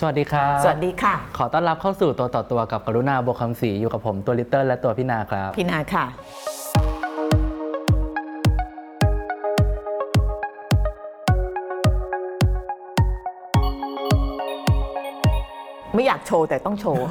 [0.00, 6.04] สวัสดีครับ สวัสดีค่ะ ขอต้อนรับเข้าสู่ตัวต่อตัวกับกรุณาบวกคำศรีอยู่กับผมตัวลิตเติ้ลและตัวพี่นาครับ พี่นาค่ะ
[15.94, 17.04] ไม่อยากโชว์แต่ต้องโชว์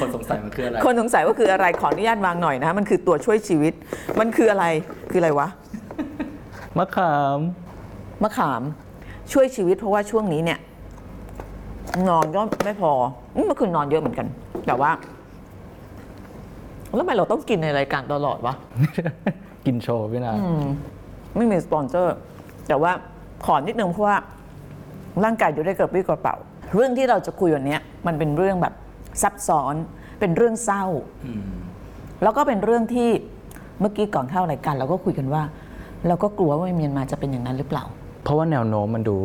[0.00, 3.72] คนสงสัยมันคืออะไร คนสงสัยว่าคืออะไรขออนุญาตวางหน่อยนะมันคือตัวช่วยชีวิต
[4.20, 4.64] มันคืออะไร
[5.10, 5.48] คืออะไรวะ
[6.78, 7.38] มะขาม
[8.22, 8.62] มะขาม
[9.32, 10.60] ช่วยชีวิตเพราะว่าช่วงนี้เนี่ย
[12.08, 12.92] นอนก็ไม่พอ
[13.34, 14.26] อืมเมื่อคืนนอนเยอะเหมือนกัน
[14.66, 14.90] แต่ว่า
[16.94, 18.54] แล้วทำไมเราต้องกินในรายการตลอดวะ
[19.66, 20.32] กินโชว์พี่นา
[21.36, 22.16] ไม่มีสปอนเซอร์
[22.68, 22.92] แต่ว่า
[23.44, 24.16] ขอนิดนึงเพราะว่า
[25.24, 26.34] ร่างกายอยู่ได้กระปรี้กระเป๋า
[26.74, 28.74] เรื่องที่เราจะคุยวันเนี้ยมันเป็นเรื่องแบบ
[29.22, 29.74] ซับซ้อน
[30.20, 30.84] เป็นเรื่องเศร้า
[32.22, 33.10] แล้วก็เป็นเรื่องที่
[33.80, 35.42] เมื่อกี้ก่อนเข้ารายการเราก็คุยกันว่า
[36.08, 37.84] เราก็กลัวว่าเมียนมาจะเป็นอย่างนั้นหรือเปล่า
[38.22, 39.16] เพราะว่าแนวโน้มมันดู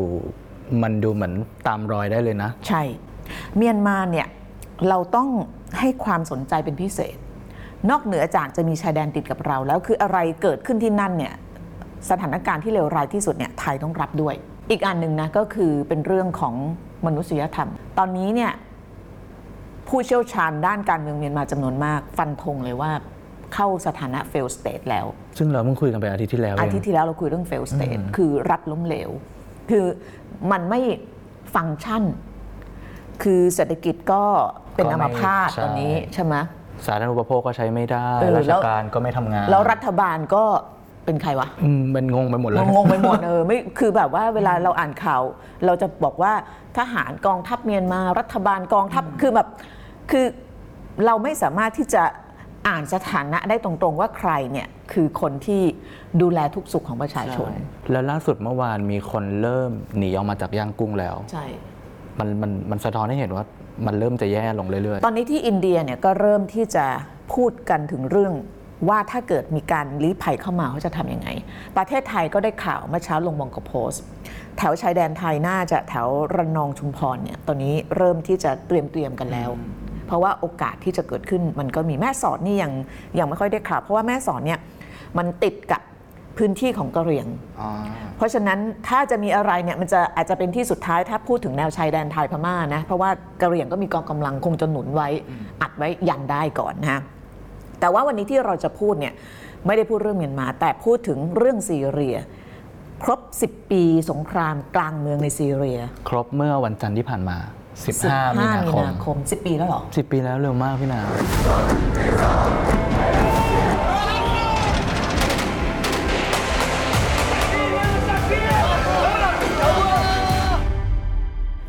[0.84, 1.34] มันดูเหมือน
[1.68, 2.84] ตามรอยได้เลยนะ ใช่
[3.56, 4.28] เมียนมาเนี่ย
[4.90, 5.28] เราต้อง
[5.80, 7.18] ให้ความสนใจเป็นพิเศษ
[7.90, 11.34] นอกเหนือจากจะมีชายแดนติดกับเราแล้วคืออะไรเกิดขึ้นที่นั่นเนี่ย
[12.10, 14.36] สถานการณ์ที่เลวร้ายที่สุดเนี่ยไทยต้องรับด้วย
[14.72, 16.56] อีกอันหนึ่งนะก็คือเป็นเรื่องของ
[17.06, 18.52] มนุษยธรรม ตอนนี้เนี่ย
[19.88, 22.92] ผู้เชี่ยวชาญด้านการเมืองเมียนมาจำนวนมาก ฟันธงเลยว่า
[23.54, 25.06] เข้าสถานะ fail state แล้ว
[25.38, 29.10] ซึ่งเราเพิ่งคุยกันไปอาทิตย์ที่แล้วเออางทิตย์ที่แล้วเราคุยเรื่อง fail state คือรัฐล้มเหลว
[29.70, 29.86] คือ
[30.52, 30.80] มันไม่
[31.56, 32.04] ฟังก์ชัน
[33.24, 34.24] คือเศรษฐกิจก็
[34.76, 36.36] เป็นก็อัไม่มพาตใช่ตอนนี้ใช่ไหม
[36.86, 40.44] สาธารณูปโภคก็ใช้ไม่ได้เออราแล้ชวการก็ไม่ทำงาน แล้วรัฐบาลก็
[41.06, 45.22] เป็นใครวะอืมมันงงไปหมดเลยงงๆไปหมดเออไม่คือแบบว่าเวลาเราอ่านข่าว
[45.66, 46.34] เราจะบอกว่า
[46.78, 49.48] ทหารกองทัพเมียนมารัฐบาลกองทัพคือแบบ
[50.12, 50.26] คือ
[51.06, 52.04] เราไม่สามารถที่จะ
[52.68, 55.62] อ่านสถานะได้ตรงๆว่าใครเนี่ยคือคนที่
[56.22, 57.50] ดูแลทุกสุขของประชาชน
[57.92, 61.46] แล้วล่าสุดเมื่อวานมีคนเริ่มหนีออกมาจากย่างกุ้งแล้ว ใช่
[62.20, 63.46] มันมันมันสะท้อนให้เห็นว่า
[63.86, 66.86] มันเริ่มจะแย่ลงเรื่อยตอนนี้ที่อินเดียเนี่ยก็เริ่มที่จะ
[67.34, 68.34] พูดกันถึงเรื่อง
[68.90, 71.30] ว่าถ้าเกิดมีการลี้ภัยเข้ามาเขาจะทำยังไง
[71.78, 74.04] ประเทศไทยก็ได้ข่าวเมื่อเช้าลงมองกโพสต์
[74.58, 79.50] แถวชายแดนไทยน่าจะแถวระนองชุมพรเนี่ยตอนนี้เริ่มที่จะเตรียมเตรียมกันแล้ว
[80.08, 82.72] เพราะว่าโอกาสที่จะเกิดขึ้นมันก็มีแม่สอดนี่ยัง
[83.20, 84.60] ยังไม่ค่อยได้ข่าวเพราะว่าแม่สอดเนี่ย
[85.18, 85.82] มันติดกับ
[86.38, 87.70] พื้นที่ของกะเหรี่ยงๆอ๋อ
[88.18, 93.10] เพราะฉะนั้นถ้าจะมีอะไรเนี่ยมันจะอาจจะเป็นที่สุดท้ายถ้าพูดถึงแนวชายแดนไทยพม่านะเพราะว่า
[93.42, 95.10] กะเหรี่ยงก็มีกองกำลังคงจะหนุนไว้
[95.62, 97.02] อัดไว้ยันได้ก่อนนะฮะ
[97.80, 99.14] แต่ว่าวันนี้ที่เราจะพูดเนี่ย
[99.66, 102.18] ไม่ได้พูดเรื่องเมียนมา แต่พูดถึงเรื่องซีเรีย
[103.04, 105.80] ครบ 10 ปีสงครามกลางเมืองในซีเรีย
[106.10, 107.38] ครบเมื่อวันจันทร์ที่ผ่านมา
[107.86, 111.02] 15 มีนาคมคม 10 ปีแล้วเหรอ 10 ปีแล้วเร็วมากพี่นา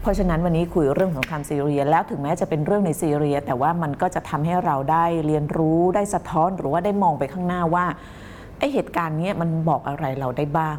[0.02, 7.86] เพราะฉะนั้นวันนี้คุยเรื่องของคามซีเรียแล้วถึงแม้จะเป็นเรื่องในซีเรีย แต่ว่ามันก็จะทำให้เราได้เรียนรู้ได้สะท้อนหรือว่าได้มองไปข้างหน้าว่า
[8.58, 10.76] ไอเหตุการณ์เนี้ยมันบอกอะไรเราได้บ้าง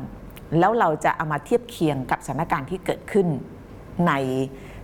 [0.60, 3.28] แล้วเราจะเอามาเทียบเคียงกับสถานการณ์ที่เกิดขึ้น
[4.08, 4.12] ใน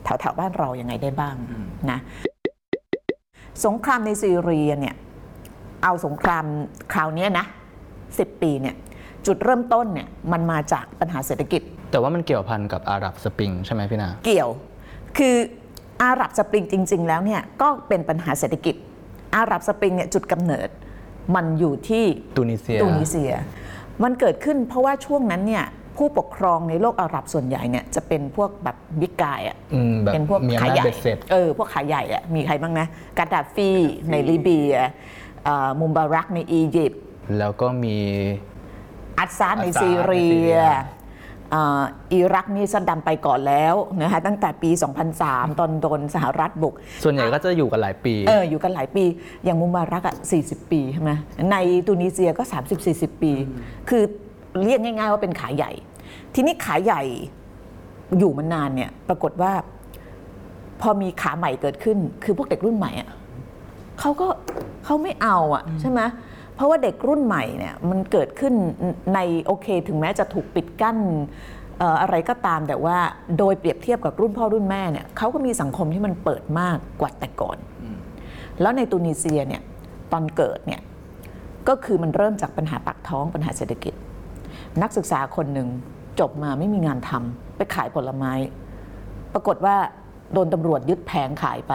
[0.05, 1.35] แถวๆบ้านเรายังไงได้บ้าง
[1.91, 1.99] นะ
[3.65, 4.95] สงครามในซีเรียเนี่ย
[5.83, 6.45] เอาสงคราม
[6.93, 7.45] คราวเนี้ยนะ
[7.93, 8.75] 10ปีเนี่ย
[9.25, 11.61] จุดเริ่มต้นเนี่ยมันมาจากปัญหาเศรษฐกิจ
[11.91, 14.49] แต่ว่ามันเกี่ยวพันกับอาหรับสปริงใช่ไหมพี่นาเกี่ยว
[15.17, 15.35] คือ
[16.03, 18.75] อาหรับสปริงจริง ๆ แล้วเนี่ยก็เป็นปัญหาเศรษฐกิจ
[19.35, 20.69] อาหรับสปริงเนี่ยจุดกำเนิด
[21.35, 22.05] มันอยู่ที่
[22.37, 23.33] ตูนิเซียตูนิเซีย
[24.03, 25.65] มันเกิดขึ้นเพราะว่าช่วงนั้นเนี่ย
[25.97, 32.85] ผู้ปกครองในโลกอาหรับส่วนใหญ่เนี่ยจะเป็นพวกแบบ big guy อะอืมแบบเป็นพวกมีอำขายนาจใหญ่เบ็ดเสร็จเออพวกขาใหญ่อะมีใครบ้างนะ
[33.17, 33.71] กาดาฟี
[34.11, 34.75] ในลิเบีย
[35.45, 37.01] เอ่อมูบารักในอียิปต์
[37.37, 37.97] แล้วก็มี
[39.19, 40.67] อัสซาดในอัสซาดซีเรีในซีเรียย
[41.53, 41.83] อ่า
[42.13, 44.69] อิรักนี่ซัดดำไปก่อนแล้วนะคะตั้งแต่ปี
[45.15, 46.73] 2003 ตอนโดนสหรัฐบุก
[47.03, 49.03] ส่วนใหญ่ก็จะอยู่กันหลายปีเอออยู่กันหลายปี
[49.45, 51.11] อย่างมุมบารักอะ40 ปีใช่ไหม
[51.51, 51.55] ใน
[51.87, 52.43] ตูนิเซียก็
[52.83, 53.31] 30-40 ปี
[53.89, 54.03] คือ
[54.63, 55.71] เรียกง่าย ๆ ว่าเป็นขายใหญ่
[56.33, 57.03] ทีนี้ขายใหญ่
[58.17, 59.53] อยู่มานานเนี่ย ปรากฏว่า
[60.81, 63.09] พอมีขาใหม่เกิดขึ้น คือพวกเด็กรุ่นใหม่อะ
[63.99, 64.27] เขาก็
[64.85, 66.01] เขาไม่เอาอะใช่ไหม
[66.55, 68.53] เพราะว่าเด็กรุ่นใหม่เนี่ยมันเกิดขึ้น
[69.13, 70.97] ในโอเค ถึงแม้จะถูกปิดกั้น
[71.79, 72.97] เอ่ออะไรก็ตามแต่ว่า
[73.37, 77.57] โดยเปรียบเทียบกับรุ่นพ่อรุ่นแม่เนี่ยเขาก็มีสังคมที่มันเปิดมากกว่าแต่ก่อน
[78.61, 79.61] แล้วในตูนิเซียเนี่ย
[80.11, 80.81] ตอนเกิดเนี่ย
[81.67, 83.93] ก็คือมันเริ่มจากปัญหาปากท้องปัญหาเศรษฐกิจ
[84.81, 85.67] นักศึกษาคนหนึ่ง
[86.19, 88.33] จบมาไม่มีงานทำไปขายผลไม้
[89.33, 89.75] ปรากฏว่า
[90.33, 91.73] โดนตำรวจยึดแผงขายไป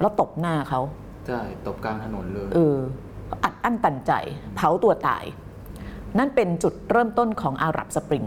[0.00, 0.80] แล้วตบหน้าเขา
[1.26, 2.76] ใช่ตบกลางถนนเลยเออ
[3.44, 4.12] อัดอั้นตันใจ
[4.56, 5.24] เผาตัวตาย
[6.18, 8.24] นั่นเป็นจุดเริ่มต้นของอาหรับสปริง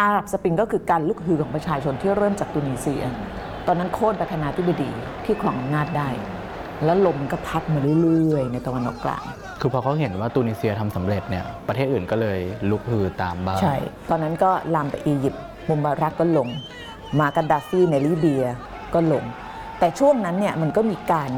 [0.00, 3.12] อาหรับสปริงก็คือการลุกฮือของประชาชนที่เริ่มจากตูนิเซียท
[3.66, 4.90] ตอนนั้นโค่นประธานาธิบดี
[5.24, 6.08] ที่ครองอำนาจได้
[6.84, 9.24] แล้วลมก็พัดมาเรื่อยๆ ในตะวันออกกลาง
[9.60, 12.38] คือพอเขาเห็นว่าตูนิเซียทำสำเร็จเนี่ยประเทศอื่นก็เลย
[12.70, 13.76] ลุกฮือตามบ้างใช่
[14.10, 16.48] ตอนนั้นก็ลามไปอียิปต์มุมบารักก็ลง
[17.20, 18.44] มากัดดาฟีในลิเบีย
[18.94, 19.24] ก็ลง
[19.78, 21.30] แต่ช่วงนั้นเนี่ยมันก็มีการ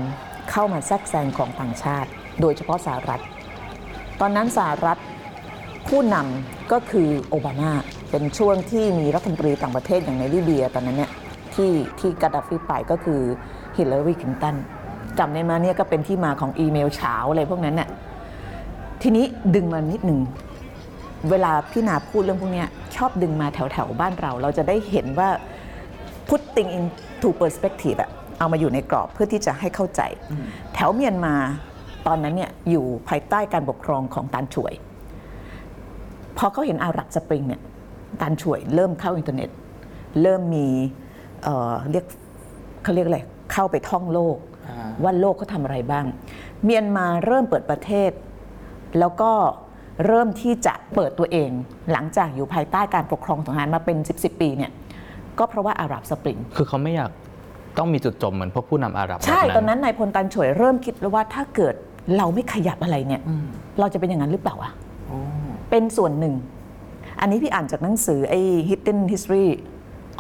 [0.51, 3.23] เข้ามาแทรกแซงของต่างชาติ โดยเฉพาะสหรัฐ
[4.21, 5.01] ตอนนั้นสหรัฐ
[5.89, 7.73] ผู้นำก็คือโอบามา
[8.11, 11.11] เป็นช่วงที่มีรัฐมนตรีต่างประเทศอย่างในลิเบียตอนนั้นเนี่ย
[11.55, 13.21] ที่ที่กัดดาฟีไปก็คือ
[13.77, 14.57] ฮิลลารีคลินตัน
[15.19, 17.89] จำได้ไหมเนี่ยก็เป็นที่มาของอีเมลเช้าอะไรพวกนั้นเนี่ย
[19.03, 19.25] ทีนี้
[19.55, 20.21] ดึงมานิดหนึ่ง
[21.31, 25.29] เวลาพี่นาพูดเรื่องพวกเนี้ยชอบดึงมาแถวๆบ้านเรา เราจะได้เห็นว่า
[26.29, 30.01] put thing into perspective อะเอามาอยู่ในกรอบเพื่อที่จะให้เข้าใจ
[30.75, 31.35] แถวเมียนมา
[32.07, 34.73] ตอนนั้นเนี่ยอยู่ภายใต้การปกครองของตานช่วย
[36.39, 37.61] พอเขาเห็นอาหรับสปริงเนี่ย
[38.21, 39.49] ตานช่วยเริ่มเข้าอินเทอร์เน็ต
[40.23, 40.67] เริ่มมี
[41.43, 42.05] เอ่อเรียก
[42.83, 43.21] เขาเรียกอะไร
[43.53, 44.37] เข้าไปท่องโลก
[44.69, 46.05] อ่าว่าโลกเขาทำอะไรบ้าง
[46.65, 48.11] เมียนมาเริ่มเปิดประเทศ
[48.99, 49.31] แล้วก็
[50.07, 51.51] เริ่มที่จะเปิดตัวเอง
[51.93, 54.71] หลังจากอยู่ภายใต้การปกครองทหารมาเป็น 10 10ปีเนี่ย
[55.39, 57.11] ก็เพราะว่าอาหรับสปริงคือเขาไม่อยาก
[57.79, 61.75] ต้องมีจุดจมเหมือนพวกผู้นำอาหรับ ใช่แบบตอนนั้นนายพลตันฉวยเริ่มคิดแล้วว่าถ้าเกิด
[62.17, 63.23] เราไม่ขยับอะไรเนี่ย
[63.81, 64.73] เราจะเป็นอย่างนั้นหรือเปล่าอะ
[65.71, 66.35] เป็นส่วนหนึ่ง
[67.21, 69.49] อันนี้พี่อ่านจากหนังสือไอ้ Hidden History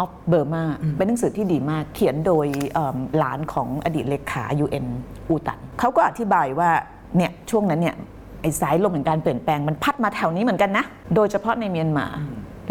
[0.02, 0.64] of Burma
[0.96, 4.86] เป็นหนังสือที่ดีมาก เขียนโดยเอิ่มหลานของอดีตเลขา UN
[5.28, 6.70] อูตันเขาก็อธิบายว่า
[7.16, 7.96] เนี่ยช่วงนั้นเนี่ย
[8.40, 10.84] ไอ้สายลมแห่งการเปลี่ยนแปลงมันพัดมาแถวนี้เหมือนกันนะ
[11.14, 12.06] โดยเฉพาะในเมียนมา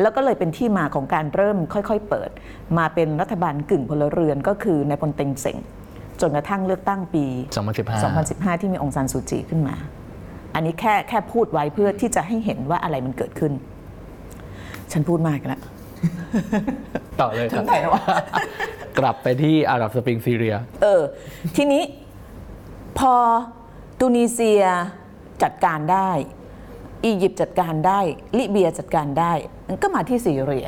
[0.02, 2.30] แล้วก็เลยเป็นที่มาของการเริ่มค่อย ๆ เปิด
[2.78, 5.58] มาเป็นรัฐบาลกึ่งพลเรือนก็คือนายพลเต็งเซ็ง
[6.22, 7.26] จนกระทั่งเลือกตั้งปี
[7.66, 8.04] 2015
[8.56, 9.76] 2015 ที่มีองซานซูจีขึ้นมา
[10.56, 13.52] อันนี้แค่แค่พูดไว้เพื่อที่จะให้เห็นว่าอะไรมันเกิดขึ้น
[14.92, 15.62] ฉันพูดมากแล้ว
[17.20, 18.04] ต่อเลยครับถึงไหนแล้ววะ
[19.00, 21.02] กลับไปที่อาหรับสปริงซีเรีย เออ
[21.56, 21.84] ทีนี้
[23.00, 23.14] พอ
[24.00, 24.64] ตูนิเซีย
[25.44, 26.10] จัดการได้
[27.06, 28.00] อียิปต์จัดการได้
[28.38, 29.34] ลิเบียจัดการได้
[29.84, 30.68] ก็มาที่ซีเรีย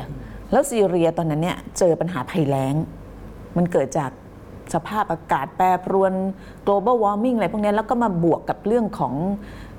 [0.52, 2.74] แล้วซีเรียตอนนั้นเนี่ยเจอปัญหาภัยแล้ง
[3.56, 4.10] มันเกิดจาก
[4.74, 6.12] สภาพอากาศแปรปรวน
[6.66, 9.14] global warming อะไรพวกนี้แล้วก็มาบวกกับเรื่องของ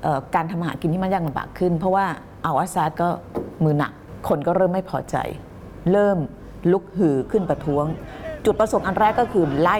[0.04, 2.06] ออการทำหากินที่มันยากลำบากขึ้น เพราะว่า
[2.44, 3.08] อัลอาซาดก็
[3.64, 3.92] มือหนัก
[4.28, 5.16] คนก็เริ่มไม่พอใจ
[5.92, 6.18] เริ่ม
[6.72, 7.84] ลุกฮือขึ้นประท้วง
[8.44, 9.78] จุดประสงค์อันแรกก็คือไล่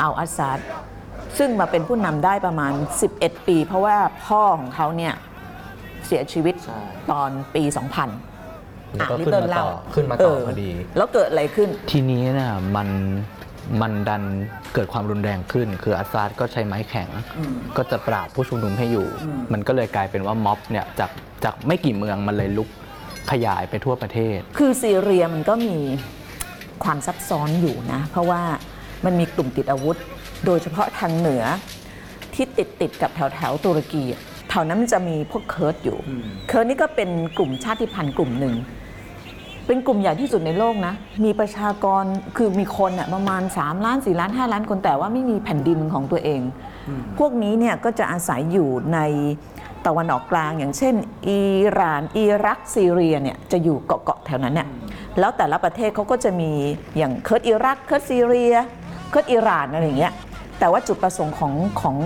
[0.00, 0.58] อัลอาซาด
[1.38, 2.72] ซึ่งมาเป็นผู้นำได้ประมาณ
[3.10, 3.96] 11 ปี เพราะว่า
[4.26, 5.14] พ่อของเขาเนี่ย
[6.06, 6.80] เสียชีวิตใช่
[7.10, 9.60] ตอนปี 2000แล้วก็อะขึ้นมาลิตเติ้ลต่อเล่
[9.94, 12.88] ขึ้นมาต่อพอดี แล้วเกิดอะไรขึ้น ทีนี้เนี่ยมัน
[13.82, 14.22] มันดัน
[14.74, 17.08] เกิดความรุนแรงขึ้น คืออาซาดก็ใช้ไม้แข็ง
[17.76, 19.06] ก็จะปราบผู้ชุมนุมให้อยู่
[19.52, 21.10] มันก็เลยกลายเป็นว่าม็อบเนี่ยจาก
[21.44, 22.68] จากไม่กี่เมืองมันเลยลุก
[23.30, 25.78] ขยายไปทั่วประเทศ คือซีเรียมันก็มี
[26.84, 28.42] ความซับซ้อนอยู่นะ เพราะว่า
[29.04, 29.96] มันมีกลุ่มติดอาวุธ
[30.44, 31.44] โดยเฉพาะทางเหนือ
[32.34, 35.98] ที่ติดติดกับแถวแถวๆตุรกีอะแถวนั้นมันจะมีพวกเคิร์ดอยู่
[36.48, 38.54] เคิร์ดนี่ก็เป็นกลุ่มชาติพันธุ์กลุ่มหนึ่ง
[39.66, 40.94] เป็นกลุ่มใหญ่ที่สุดในโลกนะ
[41.24, 42.04] มีประชากร
[42.36, 46.40] คือมีคนอะประมาณ 3 ล้าน 4 ล้าน 5 ล้านคนแต่ว่าไม่มีแผ่นดินของตัวเอง
[47.18, 48.98] พวกนี้เนี่ยก็จะอาศัยอยู่ใน
[49.86, 50.94] ตะวันออกกลางอย่างเช่น
[51.28, 51.40] อิ
[51.72, 54.68] หร่าน อิรักซีเรียเนี่ยจะอยู่เกาะๆแถวนั้นเนี่ย
[55.18, 56.50] แล้วแต่ละประเทศเขาก็จะมี
[56.96, 58.54] อย่างเคิร์ดอิรักเคิร์ดซีเรีย
[59.10, 60.12] เคิร์ดอิหร่านอะไรอย่างเงี้ย
[60.58, 61.96] แต่ว่าจุดประสงค์ของของ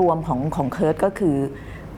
[0.00, 1.36] รวมๆของของเคิร์ดก็คือ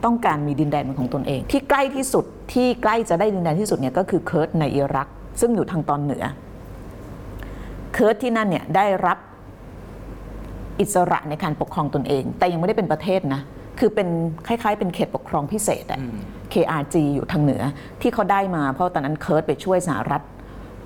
[0.05, 5.09] ต้องการมีดินแดนเป็นของตนเอง ที่ใกล้ที่สุดที่ใกล้จะได้ดินแดนที่สุดเนี่ยก็คือเคิร์ดในอิรัก
[5.41, 6.25] ซึ่งอยู่ทางตอนเหนือ
[7.95, 9.19] เคิร์ดที่นั่นเนี่ยได้รับ
[10.81, 13.41] อิสระในการปกครองตนเอง แต่ยังไม่ได้เป็นประเทศนะ
[13.79, 14.09] คือเป็น
[14.47, 16.01] คล้ายๆ เป็นเขตปกครองพิเศษอะ
[16.53, 17.63] KRG อยู่ทางเหนือ
[18.01, 20.23] ที่เขาได้มาเพราะตอนนั้นเคิร์ดไปช่วยสหรัฐ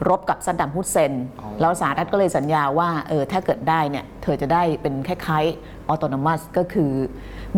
[0.09, 1.13] รบกับซัดดัมฮุสเซน
[1.61, 6.93] แล้วสหรัฐก็เลยสัญญาว่าเออถ้าเกิดได้เนี่ยเธอจะได้เป็นคล้ายๆ autonomous ก็คือ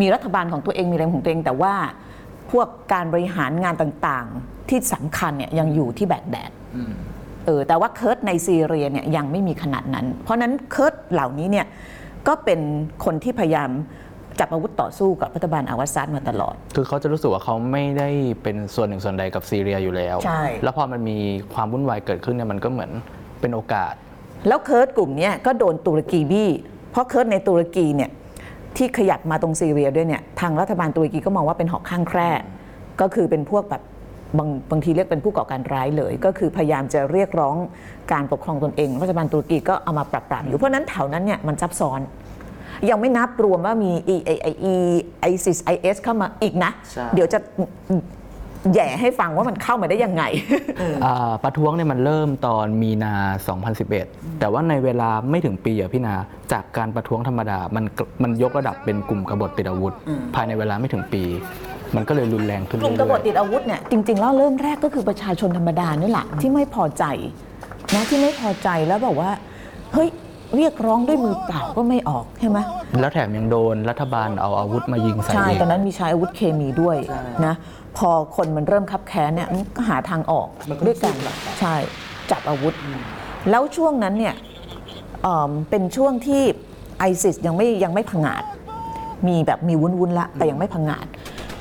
[0.01, 1.75] มีรัฐบาลของตัวเองมีอะไรของตัวเอง แต่ว่า
[2.51, 6.51] พวกการบริหารงานต่างๆ ที่สำคัญเนี่ยยังอยู่ที่แบกแดด
[7.47, 11.67] เออแต่ว่าเคิร์ดในซีเรียเนี่ยยังไม่มีขนาดนั้น เพราะฉะนั้นเคิร์ดเหล่านี้เนี่ย
[12.29, 12.61] ก็เป็น
[13.05, 13.71] คนที่พยายาม
[14.41, 18.09] จับอาวุธต่อสู้กับรัฐบาลอัสซาดมาตลอด คือเขาจะรู้สึกว่าเขาไม่ได้
[18.43, 21.19] เป็นส่วนหนึ่งส่วนใดกับซีเรียอยู่แล้ว ใช่ แล้วพอมันมี
[21.55, 22.91] ความวุ่นวายเกิดขึ้นเนี่ยมันก็เหมือน
[23.41, 23.95] เป็นโอกาส
[24.49, 26.51] แล้วเคิร์ดกลุ่มเนี้ยก็โดนตุรกีบี้
[26.91, 28.11] เพราะเคิร์ดในตุรกีเนี่ย
[28.77, 32.31] ที่ขยับมาตรงซีเรียด้วยเนี่ยทางรัฐบาลตุรกีก็มองว่าเป็นหอกข้างแคร่
[33.01, 33.83] ก็คือเป็นพวกแบบ
[34.39, 37.57] บางบางทีเรียกเป็นผู้ก่อการร้ายเลย ก็คือพยายามจะเรียกร้อง
[38.13, 42.01] การปกครองตนเองรัฐบาลตุรกีก็เอามาปรับปรามอยู่เพราะฉะนั้นแถวนั้นเนี่ยมันซับซ้อน
[42.91, 44.75] ยังไม่นับรวมว่ามี E A I E
[45.33, 47.39] ISIS IS เข้ามาอีกนะ ใช่ เดี๋ยวจะ
[48.73, 50.23] แหย่ให้ฟังว่ามันเข้ามาได้ยังไง
[51.05, 53.15] อ่าประท้วงเนี่ยมันเริ่มตอนมีนา
[53.77, 56.15] 2011 แต่ว่าในเวลาไม่ถึงปีอะพี่นา
[56.53, 59.95] จากการประท้วงธรรมดา มันกมันยกระดับเป็นกลุ่มกบฏติดอาวุธ
[60.35, 61.23] ภายในเวลาไม่ถึงปี
[61.97, 67.05] มันก็เลยรุนแรงขึ้นกลุ่มกเรื่บฏอยติดอาวุธเนี่ยจริงๆแล้วเริ่มแรกก็คือประชาชนธรรมดานี่แหละที่ไม่พอใจ
[67.95, 69.31] นะที่ไม่พอใจแล้วบอกว่า
[69.93, 70.09] เฮ้ย
[70.57, 76.97] เรียกร้องด้วยมือเปล่าก็ไม่ออกใช่ไหมๆแล้วแถมยังโดนรัฐบาลเอาอาวุธมายิงใส่ใช่เองตอนนั้นมีใช้อาวุธเคมีด้วย
[77.47, 77.55] นะ
[77.97, 80.49] พอคนมันเริ่มคับแค้นเนี่ยมันก็หาทางออก
[80.87, 81.15] ด้วยกัน
[81.61, 81.75] ใช่
[82.31, 82.75] จับอาวุธ
[83.51, 84.35] แล้วช่วงนั้นเนี่ย
[85.23, 86.43] เอิ่มเป็นช่วงที่
[86.99, 88.45] ไอซิสยังไม่ยังไม่พังงาด
[89.27, 91.07] มีแบบมีวุ้นวุนๆละแต่ยังไม่พังงาด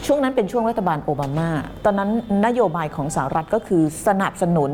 [0.05, 1.49] ช่วงนั้นเป็นช่วงรัฐบาลโอบามา
[1.85, 2.09] ตอนนั้น
[2.45, 4.71] นโยบายของสหรัฐก็คือสนับสนุน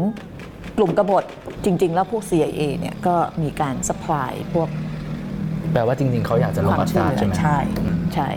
[0.78, 1.24] กลุ่มกบฏ
[1.66, 4.70] จริง ๆ แล้วพวก CIA เนี่ยก็มีการสปายพวก
[5.74, 7.58] แปลว่าจริง ๆ เขาอยากจะลงอัตราใช่ไหมใช่
[8.16, 8.30] ใช่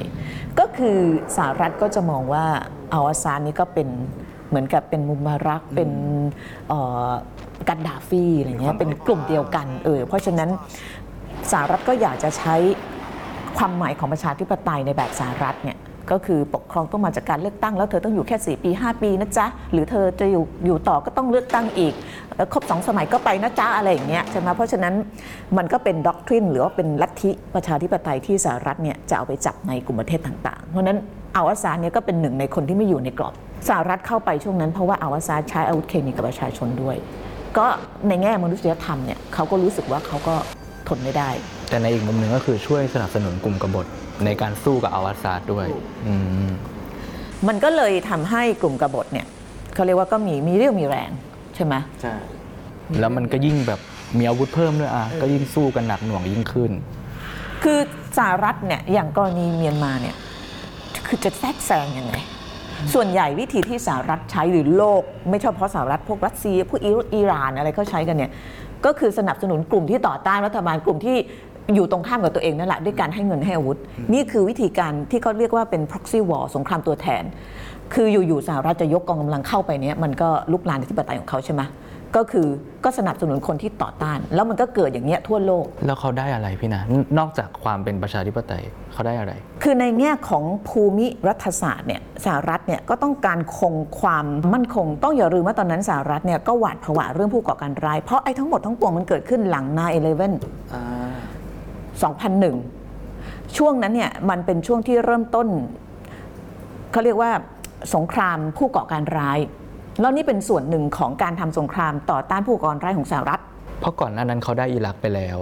[0.59, 0.99] ก็คือ
[1.37, 2.45] สหรัฐก็จะมองว่า
[2.93, 3.89] อัลอาซาดนี่ก็เป็น
[4.49, 5.91] เหมือนกับเป็นมุมบารักเป็น
[6.69, 7.11] เอ่อ
[7.69, 10.51] กันดาฟีอะไรเงี้ยเป็นกลุ่มเดียวกันเออเพราะฉะนั้น
[11.53, 12.55] สหรัฐก็อยากจะใช้
[13.59, 15.77] ความหมายของประชาธิปไตยในแบบสหรัฐเนี่ย
[16.11, 21.95] ก็คือปกครองต้องมาจากการเลือกตั้ง แล้วเธอต้องอยู่แค่ 4 ปี 5 ปีนะจ๊ะ หรือเธอจะอยู่อยู่ต่อก็ต้องเลือกตั้งอีก
[22.53, 24.95] ครบสองสมัยก็ไปนะจ๊ะอะไรอย่างเงี้ยใช่ไหมเพราะฉะนั้น
[25.57, 30.99] มันก็เป็นด็อกทรินหรือว่าเป็นลัทธิประชาธิปไตยที่สหรัฐเนี่ยจะเอาไปจับในกลุ่มประเทศต่างๆ เพราะฉะนั้น
[31.37, 33.35] อัลอาซาเนี่ยก็เป็นหนึ่งในคนที่ไม่อยู่ในกรอบ
[33.69, 36.97] สหรัฐเข้าไปช่วงนั้นเพราะว่าอัลอาซาใช้อาวุธเคมีกับประชาชนด้วย
[37.59, 37.67] ก็
[38.09, 40.35] ในแง่มนุษยธรรมเนี่ยเขาก็รู้สึกว่าเขาก็
[40.89, 41.31] ทนไม่ได้
[41.71, 43.87] แต่ในอีกมุมหนึ่งก็คือช่วยสนับสนุนกลุ่มกบฏ
[44.25, 45.67] ในการสู้กับอาวาซาดด้วย
[46.07, 46.15] อื
[46.47, 46.51] ม
[47.49, 49.27] มันก็เลยทำให้กลุ่มกบฏเนี่ย
[49.75, 51.11] เขาเรียกว่าก็มีมีเรี่ยวมีแรง
[51.55, 52.15] ใช่ไหมใช่
[53.01, 53.81] แล้วมันก็ยิ่งแบบ
[54.19, 56.71] มีอาวุธเพิ่มด้วยอะก็ยิ่งสู้กันหนักหน่วงยิ่งขึ้น
[57.63, 57.79] คือ
[58.19, 60.17] สหรัฐเนี่ยอย่างกรณีเมียนมาเนี่ย
[61.07, 62.15] คือจะแทรกแซงยังไง
[62.95, 68.31] ส่วนใหญ่วิธีที่สหรัฐใช้หรือโลก ไม่ใช่เฉพาะสหรัฐพวกรัสเซียพวกอิรักอิหร่านอะไรเขาใช้กันเนี่ย
[68.85, 71.17] ก็คือสนับสนุนกลุ่มที่ต่อต้านรัฐบาลกลุ่มที่
[71.75, 73.79] อยู่ตรงข้ามกับตัวเองนั่นแหละด้วยการให้เงินให้อาวุธ
[74.13, 77.23] นี่คือวิธีการที่เขาเรียกว่าเป็น proxy war สงครามตัวแทน
[77.95, 81.63] คืออยู่ๆสหรัฐจะยกกองกำลังเข้าไปเนี่ยมันก็ลุกลานอธิปไตยของเขาใช่ไหม
[82.17, 82.49] ก็คือ
[82.85, 89.33] ก็สนับสนุนคนที่ต่อต้าน แล้วมันก็เกิดอย่างเงี้ยทั่วโลก แล้วเขาได้อะไรพี่นะนนอกจากความเป็นประชาธิปไตยเขาได้อะไร
[89.63, 99.65] คือในแง่ของภูมิรัฐศาสตร์เนี่ยสหรัฐเนี่ยก็ต้องการคงความมั่นคง ต้องอย่าลืมว่าตอนนั้นสหรัฐเนี่ยก็หวาดผวาเรื่องผู้ก่อการร้าย เพราะไอ้ทั้งหมดทั้งปวงมันเกิดขึ้นหลัง
[100.21, 100.85] 9-11อ่า
[102.03, 105.49] 2001 ช่วงนั้นเนี่ยมันเป็นช่วงที่เริ่มต้น
[106.93, 107.31] เขาเรียกว่า
[107.95, 109.39] สงครามผู้ก่อการร้าย
[110.01, 113.41] แล้วนี่เป็นส่วนหนึ่งของการทำสงครามต่อต้านผู้ก่อการร้ายของสหรัฐ
[113.81, 115.39] เพราะก่อนหน้านั้นเขาได้อิรักไปแล้ว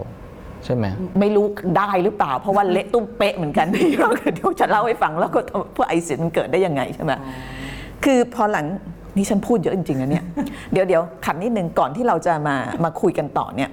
[0.64, 0.84] ใช่ไหม
[1.20, 1.46] ไม่รู้
[1.78, 5.40] ได้หรือเปล่า เพราะว่าเละตุ้มเป๊ะเหมือนกันเดี๋ยวเดี๋ยวจะเล่าให้ฟังแล้วก็
[5.76, 7.12] พวกไอซิสมันเกิดได้ยังไงใช่ไหม
[8.04, 8.66] คือพอหลัง
[9.16, 10.24] นี่ฉันพูดเยอะจริงๆนะเนี่ย
[10.72, 13.70] เดี๋ยวเดี๋ยวขัดนิดนึงก่อนที่เราจะมามาคุยกันต่อเนี่ย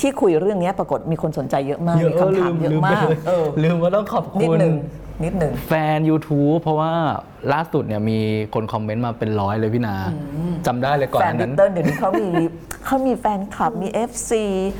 [0.00, 4.74] ที่คุยเรื่องเนี้ยปรากฏมีคนสนใจเยอะมากมีคำถามเยอะมากเออลืมว่าต้องขอบนิดคุณหนึ่ง
[5.24, 6.92] นิดหนึ่งแฟน YouTube เพราะว่า
[7.52, 8.18] ล่าสุดเนี่ยมี
[8.54, 9.94] คนคอมเมนต์มาเป็นร้อยเลยพี่นา
[10.66, 12.28] จำได้เลยก่อนแฟอันนดินั้นจิตอลเดี๋ยวนี้เขามี
[12.86, 14.32] เขามีแฟนคลับมี FC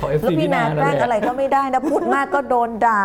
[0.02, 3.04] พอ FC แล้วพี่นาพี่นาแกล้งนั่นแหละอะไรก็ไม่ได้นะพูดมากก็โดนด่า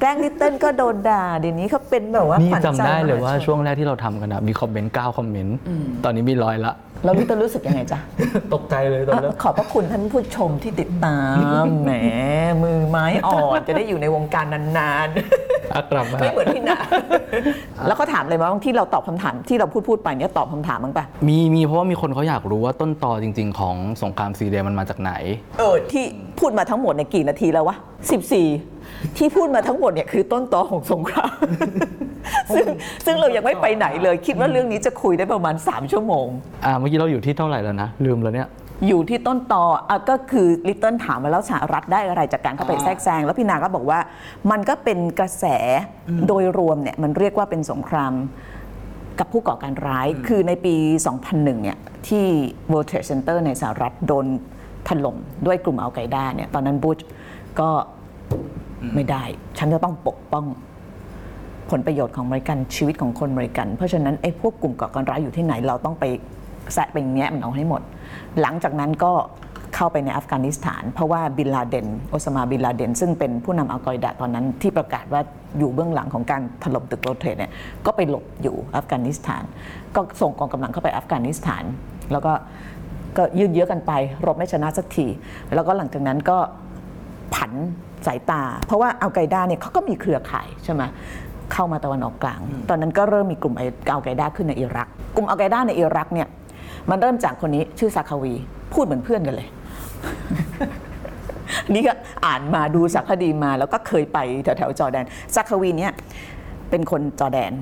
[0.00, 5.56] แกล้งลิตเติ้ลก็โดนด่า เดี๋ยวนี้เขาเป็นแบบว่านี่ขวัญใจจำได้เลยว่าหชนช่วงแรกที่เราทำกันนะมีคอมเมนต์9คอมเมนต์
[6.04, 6.72] ตอนนี้มีร้อยละ
[7.04, 7.98] แล้วลิตเติ้ลรู้สึกยังไงจ๊ะ
[8.54, 11.18] ตกใจเลยตอนแรกขอบพระคุณท่านผู้ชมที่ติดตา
[11.62, 11.92] ม แหม
[12.62, 15.08] มือไม้อ่อนจะได้อยู่ในวงการนาน
[15.74, 16.78] อะกลับมาๆไม่เหมือนพี่นา
[17.86, 25.12] แล้วก็ถามเลยว่าที่เราตอบคำถามที่เราพูดพูดๆไปเนี่ยตอบคำถามมั้งปะมีมีเพราะว่ามีคนเขาอยากรู้ว่าต้นตอจริง ๆ ของสงครามซีเรียมันมาจากไหน
[25.58, 26.04] เออที่
[26.38, 27.76] พูดมาทั้งหมดเนี่ยกี่นาทีแล้ววะ
[28.30, 28.73] 14
[29.16, 31.36] ที่พูดมาทั้งหมดเนี่ยคือต้นตอของสงคราม
[32.54, 32.66] ซึ่ง
[33.04, 36.26] ซึ่งเรายังไม่ไปไหนเลย คิดว่าเรื่องนี้จะคุยได้ประมาณ 3 ชั่วโมง
[36.64, 38.48] อ่าเมื่อกี้เราอยู่ที่เท่าไหร่แล้วนะ ลืมแล้วเนี่ย
[38.86, 43.98] อยู่ที่ต้นตออะก็คือลิตเติ้ลถามมาแล้วสหรัฐได้อะไรจากการเข้าไปแทรกแซง แล้วพี่นาก็บอกว่า
[44.50, 45.44] มันก็เป็นกระแส
[46.28, 48.12] โดยรวมเนี่ยมันเรียกว่าเป็นสงคราม
[49.18, 50.74] กับผู้ก่อการร้าย คือในปี
[51.18, 52.26] 2001 เนี่ยที่
[52.70, 54.26] World Trade Center ในสหรัฐโดน
[54.88, 56.98] ถล่มด้วยกลุ่มอัลไกด้าเนี่ยตอนนั้นบุช
[57.60, 57.70] ก็
[58.94, 59.22] ไม่ได้
[59.58, 60.44] ฉันจะต้องปกป้อง
[61.70, 66.04] ผลประโยชน์ของอเมริกันชีวิตของคนอเมริกันเพราะฉะนั้นไอ้พวกกลุ่มก่อการร้ายอยู่ที่ไหนเราต้องไป
[66.74, 67.82] แซะไปแงะมันเอาให้หมด
[68.40, 69.12] หลังจากนั้นก็
[69.74, 75.20] เข้าไปในอัฟกานิสถาน เพราะว่าบินลาเดนโอซามาบินลาเดน ซึ่งเป็นผู้นำอัลกออิดะตอนนั้นที่ประกาศว่า
[75.58, 77.52] อยู่เบื้องหลังของการถล่มตึกโรเทตเนี่ย
[77.86, 79.42] ก็ไปหลบอยู่อัฟกานิสถาน
[79.94, 81.64] ก็ส่งกองกำลังเข้าไปอัฟกานิสถาน
[82.12, 82.32] แล้วก็
[83.16, 83.92] ก็ยืดเยื้อกันไป
[84.26, 85.06] รบไม่ชนะสักที
[85.54, 86.38] แล้วก็หลังจากนั้นก็
[87.34, 87.52] ผัน
[88.06, 90.82] สายตา เพราะว่าอัลไกด้าเนี่ยเขาก็มีเครือข่ายใช่ไหม
[91.52, 96.28] เข้ามาตะวันออกกลาง ตอนนั้นก็เริ่มมีกลุ่มอัลไกด้าขึ้นในอิรัก กลุ่มอัลไกด้าในอิรักเนี่ย
[96.90, 98.34] มันเริ่มจากคนนี้ชื่อซาคาวี
[98.72, 99.48] พูดเหมือนเพื่อนกันเลย
[101.74, 101.92] นี่ก็
[102.26, 105.92] อ่านมาดูสารคดีมา แล้วก็เคยไปแถวๆจอร์แดนซาคาวีเนี่ย
[106.70, 107.52] เป็นคนจอร์แดน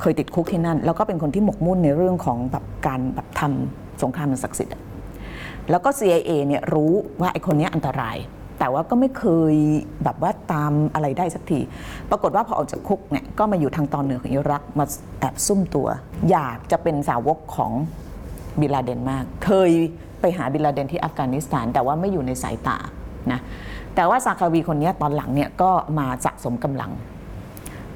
[0.00, 4.82] เคยติดคุกที่นั่น แล้วก็เป็นคนที่หมกมุ่นในเรื่องของแบบการแบบทำสงครามอันศักดิ์สิทธิ์อะ
[5.70, 8.16] แล้วก็ CIA เนี่ยรู้ว่าไอ้คนเนี้ยอันตราย
[8.62, 9.54] แต่ว่าก็ไม่เคย
[10.04, 11.60] แบบว่าตามอะไรได้สักที
[12.10, 14.84] ปรากฏว่าพอออกจากคุกเนี่ยก็มาอยู่ทางตอนเหนือของอิรักมา
[15.20, 15.88] แอบซุ่มตัว
[16.30, 17.72] อยากจะเป็นสาวกของ
[18.60, 19.70] บินลาเดนมาก เคย
[20.20, 22.78] ไปหาบินลาเดนที่อัฟกานิสถาน แต่ว่าไม่อยู่ในสายตา
[23.32, 23.40] นะ
[23.94, 26.90] แต่ว่าซาคาวีคนเนี้ยตอนหลังเนี่ยก็มาสะสมกำลัง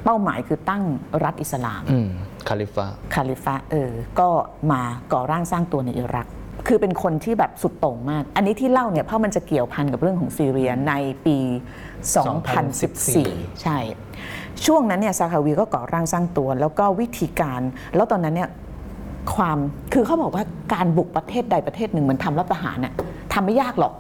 [0.04, 0.82] เป้าหมายคือตั้ง
[1.24, 2.08] รัฐอิสลามอืม
[2.48, 4.28] คาลิฟะคาลิฟะเออก็
[4.72, 4.80] มา
[5.12, 6.26] ก่อร่างสร้างตัวในอิรัก
[6.66, 10.92] คือเป็นคนที่แบบสุดโต่งมาก อันนี้ที่เล่าเนี่ยเพราะมันจะเกี่ยวพันกับเรื่องของซีเรียใน
[11.26, 11.38] ปี
[12.66, 13.78] 2014 ใช่
[14.66, 17.60] ช่วงนั้นเนี่ยซาคาวีก็ก่อร่างสร้างตัว แล้วก็วิธีการ
[17.96, 18.50] แล้วตอนนั้นเนี่ย
[19.34, 19.58] ความ
[19.92, 20.44] คือเขาบอกว่า
[20.74, 22.92] การบุกประเทศใดประเทศหนึ่งเหมือนทำรัฐประหารน่ะ
[23.32, 23.92] ทำไม่ยากหรอก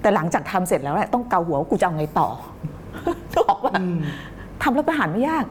[0.00, 2.28] แต่หลังจากทำเสร็จแล้วเนี่ยต้องเกาหัวว่ากูจะเอาไงต่อ
[3.48, 3.74] บอกว่า
[4.62, 5.44] ทำรัฐประหารไม่ยาก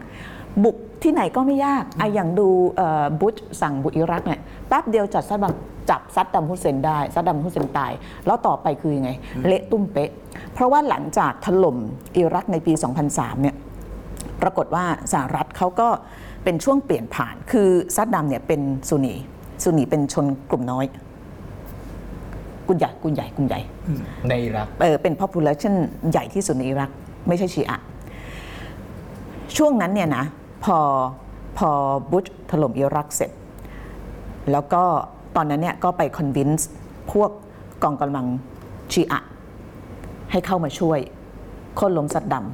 [0.64, 5.54] บุกที่ไหนก็ไม่ยากไอะอย่างดูเอ่อบุชสั่งบุกอิรักเนี่ยแป๊บเดียวจัดซัดดัม
[5.90, 7.92] จับซัดดัมฮุสเซนได้ซัดดัมฮุสเซนตาย
[8.26, 9.10] แล้วต่อไปคือยังไง
[9.48, 10.12] เละตุ้มเป๊ะ
[10.54, 11.78] เพราะว่าหลังจากถล่ม
[12.18, 12.74] อิรักในปี
[13.08, 13.56] 2003 เนี่ย
[14.42, 15.88] ปรากฏว่าสหรัฐเขาก็
[16.44, 19.16] เป็นช่วงเปลี่ยนผ่าน คือซัดดัมเนี่ยเป็นซุนนี
[19.64, 20.86] ซุนนีเป็นชนกลุ่มน้อย
[22.68, 23.60] กลุ่มใหญ่กลุ่มใหญ่กลุ่มใหญ่
[24.30, 25.74] ในอิรักเออเป็น population
[26.12, 26.90] ใหญ่ที่สุดในอิรัก
[27.28, 27.80] ไม่ใช่ชีอะ
[29.58, 30.26] ช่วงนั้นเนี่ยนะ
[30.64, 30.78] พอ
[31.58, 31.70] พอ
[32.12, 33.32] บุชถล่มอิรักเสร็จ
[34.52, 34.84] แล้วก็
[35.36, 36.64] ตอนนั้นเนี่ยก็ไป convince
[37.12, 37.30] พวก
[37.84, 38.26] กองกำลัง
[38.92, 39.20] ชีอะ
[40.32, 41.00] ให้เข้ามาช่วย
[41.76, 42.46] โค่นล้มซัดดัม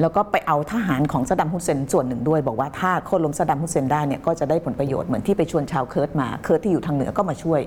[0.00, 7.60] แล้วก็ไปเอาทหารของซัดดัมฮุสเซนส่วนหนึ่งด้วย บอกว่าถ้าโค่นล้มซัดดัมฮุสเซนได้เนี่ยก็จะได้ผลประโยชน์เหมือนที่ไปชวนชาวเคิร์ดมา เคิร์ดที่อยู่ทางเหนือก็มาช่วย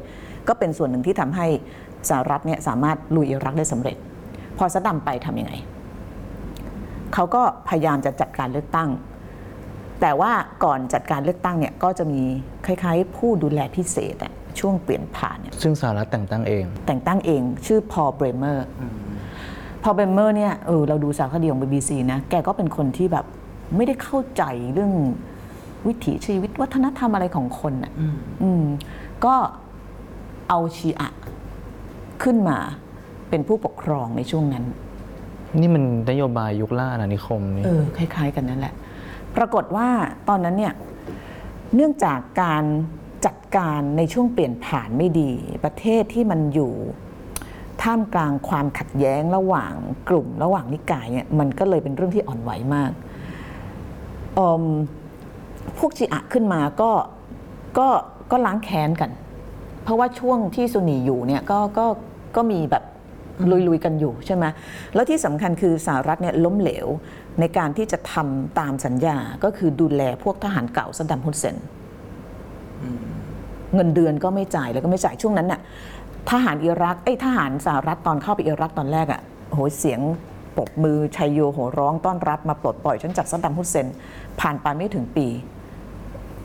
[0.48, 1.48] ก็เป็นส่วนหนึ่งที่ทำให้
[2.10, 3.98] สหรัฐเนี่ยสามารถลุยอิรักได้สำเร็จ
[4.58, 5.54] พอซัดดัมไปทำยังไง
[7.14, 8.90] เขาก็พยายามจะจัดการเลือกตั้ง
[10.02, 10.32] แต่ว่า
[10.64, 12.22] ก่อนจัดการเลือกตั้งเนี่ยก็จะมี
[12.66, 18.68] คล้ายๆ ผู้ดูแลพิเศษอะช่วงเปลี่ยนผ่านเนี่ยซึ่งสหรัฐแต่งตั้งเอง แต่งตั้งเองชื่อพอเบรเมอร์
[19.84, 23.26] พอเบรเมอร์เนี่ยเออเราดูสารคดีของ BBC นะแกก็เป็นคนที่แบบ
[23.76, 24.92] ไม่ได้เข้าใจเรื่อง
[25.88, 27.92] วิถีชีวิตวัฒนธรรมอะไรของคนอะ
[28.42, 28.64] อืม
[29.26, 29.36] ก็
[30.50, 31.10] เอาชีอะ
[32.24, 32.58] ขึ้นมา
[33.30, 34.64] เป็นผู้ปกครองในช่วงนั้น
[35.60, 38.74] นี่มันนโยบายยุคล่าอาณานิคมนี่เออคล้าย ๆ กันนั่นแหละ
[39.36, 39.88] ปรากฏว่า
[40.30, 40.74] ตอนนั้นเนี่ย
[41.76, 42.64] เนื่องจากการ
[43.26, 45.32] จัดการในช่วงเปลี่ยนผ่านไม่ดี
[45.64, 46.74] ประเทศที่มันอยู่
[47.82, 49.74] ท่ามกลางความขัดแย้งระหว่าง
[50.10, 52.92] กลุ่มระหว่างนิกายเนี่ยมันก็เลยเป็นเรื่องที่อ่อนไหวมาก
[54.38, 54.64] อม
[55.78, 56.92] พวกชีอะขึ้นมาก็
[57.78, 57.88] ก็
[58.32, 59.12] ก็ล้างแค้นกัน
[59.84, 61.86] เพราะว่าช่วงที่ซุนนีอยู่เนี่ยก็ก็
[62.36, 62.84] ก็มีแบบ
[63.68, 64.46] ลุยๆกันอยู่ใช่ไหม
[64.94, 66.88] แล้วที่สำคัญคือสหรัฐเนี่ยล้มเหลว
[67.40, 71.56] ในการที่จะทำตามสัญญาก็คือดูแลพวกทหารเก่าซัดดัมฮุสเซน
[73.74, 75.62] เงินเดือนก็ไม่จ่ายแล้วก็ไม่จ่ายช่วงนั้นน่ะ
[76.30, 80.00] ทหารอิรักไอ้ยทหารสหรัฐตอนเข้าไปอิรักตอนแรกอะโอ้โหเสียง
[80.56, 83.88] ปรบมือชัยโยโหร้องต้อนรับมาปลดปล่อยฉันจากซัดดัมฮุสเซน
[84.42, 85.28] ผ่านไปไม่ถึงปี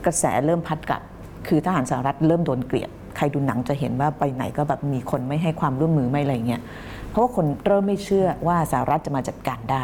[0.05, 1.01] กระแสเริ่มพัดกลับ
[1.47, 6.61] คือทหารสหรัฐเริ่มโดนเกลียด ใครดูหนังจะเห็นว่าไปไหนก็แบบมีคนไม่ให้ความร่วมมือไม่อะไรเงี้ย
[7.09, 9.77] เพราะว่าคนเริ่มไม่เชื่อว่าสหรัฐจะมาจัดการได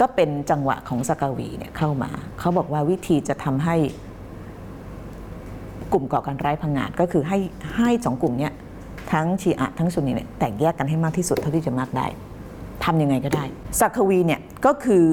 [0.00, 3.76] ก็เป็นจังหวะของสกาวีเนี่ยเข้ามา เขาบอกว่าวิธีจะทำให้
[5.92, 7.38] กลุ่มก่อการร้ายพังงาดก็คือให้
[7.76, 8.52] ให้สองกลุ่มเนี้ย
[9.12, 12.06] ทั้งชีอะทั้งซุนนีเนี่ยแตกแยกกันให้มากที่สุดเท่าที่จะมากได้
[12.84, 13.44] ทำยังไงก็ได้
[13.80, 15.04] สักวีเนี่ยก็คือ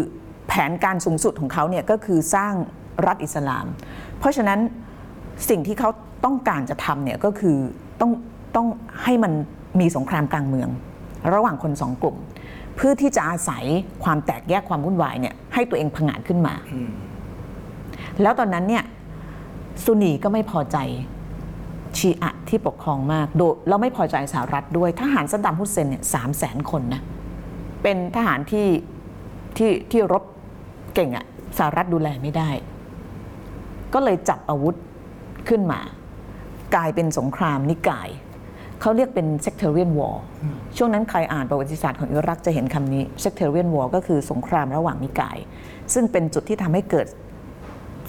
[0.48, 2.54] แผนการสูงสุดของเขาเนี่ยก็คือสร้าง
[3.08, 3.66] รัฐอิสลาม
[4.20, 4.60] เพราะฉะนั้น
[5.50, 5.90] สิ่งที่เขา
[6.26, 7.58] ต้องการจะทำเนี่ยก็คือ
[8.02, 8.12] ต้อง
[8.56, 8.68] ต้อง
[9.04, 9.34] ให้มัน
[9.80, 10.70] มีสงครามกลางเมือง
[11.34, 12.18] ระหว่างคนสองกลุ่ม
[12.76, 13.64] เพื่อที่จะอาศัย
[14.04, 16.54] ความแตกแยกความวุ่นวายเนี่ยให้ตัวเองผงาดขึ้นมา
[18.22, 18.84] แล้วตอนนั้นเนี่ย
[19.84, 20.78] ซุนนีก็ไม่พอใจ
[21.98, 27.02] ชีอะที่ปกครองมาก โดยแล้วไม่พอใจสหรัฐด้วย ทหารซัดดัมฮุสเซนเนี่ยสามแสนคนนะ
[27.84, 28.68] เป็นทหารที่
[29.58, 30.24] ที่ที่รบ
[30.94, 31.26] เก่งอะ
[31.58, 32.50] สหรัฐดูแลไม่ได้
[33.94, 34.76] ก็เลยจับอาวุธ
[35.50, 35.80] ขึ้นมา
[36.76, 38.10] กลายเป็นสงครามนิกาย
[38.82, 40.16] เขาเรียกเป็น sectarian war
[40.78, 45.38] ช่วงนั้นใครอ่านประวัติศาสตร์ของอิรักจะเห็นคำนี้ sectarian war ก็คือสงครามระหว่างนิกาย
[45.94, 47.08] ซึ่งเป็นจุดที่ทำให้เกิด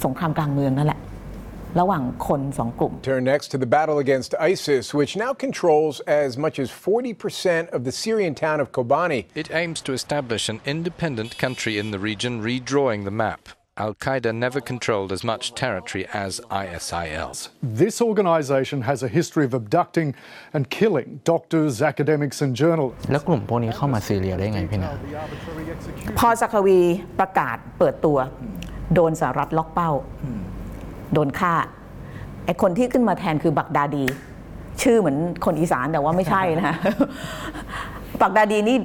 [0.04, 1.00] สงครามกลางเมืองนั่นแหละ
[1.80, 7.76] ระหว่างคนสองกลุ่ม Turn next to the battle against ISIS, which now controls as much as 40%
[7.76, 9.20] of the Syrian town of Kobani.
[9.42, 13.42] It aims to establish an independent country in the region, redrawing the map.
[13.78, 17.48] Al Qaeda never controlled as much territory as ISIL.
[17.62, 20.14] This organisation has a history of abducting
[20.52, 23.06] and killing doctors, academics, and journalists.
[23.10, 24.90] แล้วกลุ่มพวกนี้เข้ามาซีเรียได้ไงพี่นา
[26.18, 26.80] พอซาคาวี
[27.20, 28.18] ประกาศเปิดตัว
[28.94, 29.90] โดนสหรัฐล็อกเป้า
[31.14, 31.54] โดนฆ่า
[32.44, 34.04] ไอ้คนที่ขึ้นมาแทนคือบักดาดี
[34.82, 36.74] ชื่อเหมือนคนอีสานแต่ว่าไม่ใช่นะ
[38.22, 38.78] บักดาดีนี่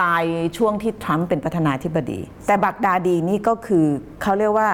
[0.00, 0.24] ตาย
[0.56, 3.86] ช่วงที่ทรัมป์เป็นประธานาธิบดี แต่บักดาดีนี่ก็คือ
[4.22, 4.70] เขาเรียกว่า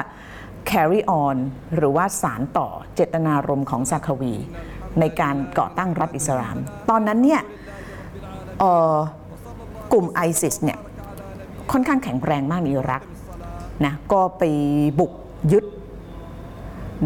[0.71, 1.37] carry on
[1.77, 4.35] หรือว่าสารต่อเจตนารมณ์ของซาคาวี
[5.01, 6.57] ในการก่อตั้งรัฐอิสลาม
[6.91, 7.43] ตอนนั้นเนี่ย
[9.93, 10.79] กลุ่มไอซิสเนี่ย
[11.73, 13.03] ค่อนข้างแข็งแรงมากในอิรัก
[13.85, 14.43] นะก็ไป
[14.99, 15.13] บุก
[15.53, 15.65] ยึด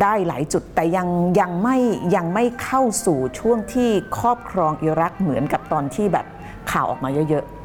[0.02, 1.08] ได้หลายจุดแต่ยัง
[1.40, 1.76] ยังไม่
[2.16, 6.26] ยังไม่เข้าสู่ช่วงที่ครอบครองอิรักเหมือนกับตอนที่แบบ
[6.70, 7.61] ข่าวออกมาเยอะๆ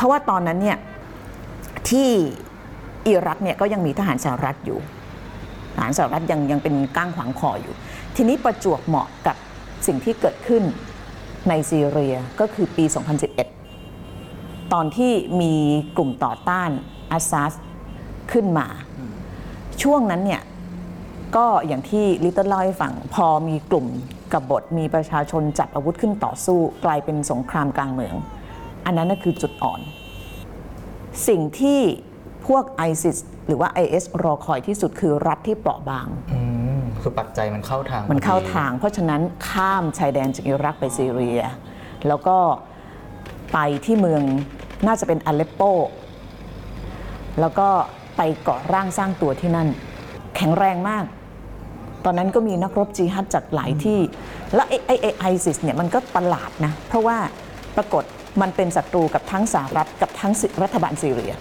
[0.00, 0.78] เพราะว่าตอนนั้นเนี่ย
[1.88, 2.08] ที่
[3.08, 4.80] อิรักเนี่ยก็ยังมีทหารสหรัฐอยู่
[5.74, 7.74] ทหารสหรัฐยังยังเป็นก้างขวางคออยู่
[8.16, 9.36] ทีนี้ประจวบเหมาะกับ
[9.86, 10.62] สิ่งที่เกิดขึ้น
[11.48, 12.84] ในซีเรียก็คือปี
[13.78, 15.54] 2011 ตอนที่มี
[15.96, 16.70] กลุ่มต่อต้าน
[17.12, 17.52] อาซาส
[18.32, 18.66] ขึ้นมา
[19.82, 20.42] ช่วงนั้นเนี่ย
[21.36, 23.86] ก็อย่างที่ลิตเติ้ลเล่าให้ฟังพอมีกลุ่ม
[24.32, 28.16] กบฏมีประชาชนจับอาวุธขึ้นต่อสู้ กลายเป็นสงครามกลางเมือง
[28.84, 29.80] อันนั้นน่ะคือจุดอ่อน
[31.28, 31.80] สิ่งที่
[32.46, 36.06] พวก ISIS หรือว่า IS รอคอยที่สุดคือรัฐที่เปราะบาง
[37.02, 41.40] คือปัจจัยมันเข้าทาง มันเข้าพอดีทาง เพราะฉะนั้นข้ามชายแดนจากอิรักไปซีเรีย
[42.08, 42.36] แล้วก็
[43.52, 44.22] ไปที่เมือง
[44.86, 45.60] น่าจะเป็นอเลปโป
[47.40, 47.68] แล้วก็
[48.16, 49.68] ไปก่อร่างสร้างตัวที่นั่น
[50.36, 51.04] แข็งแรงมาก
[52.04, 54.00] ตอนนั้นก็มีนักรบจิฮัดจากหลายที่
[54.54, 57.16] แล้วไอ้ไอ้ไอ้ไอซิสเนี่ยมันก็ประหลาดนะ เพราะว่า
[57.76, 58.04] ปรากฏ
[58.40, 61.32] มันเป็นศัตรูกับทั้งสหรัฐกับทั้งรัฐบาลซีเรีย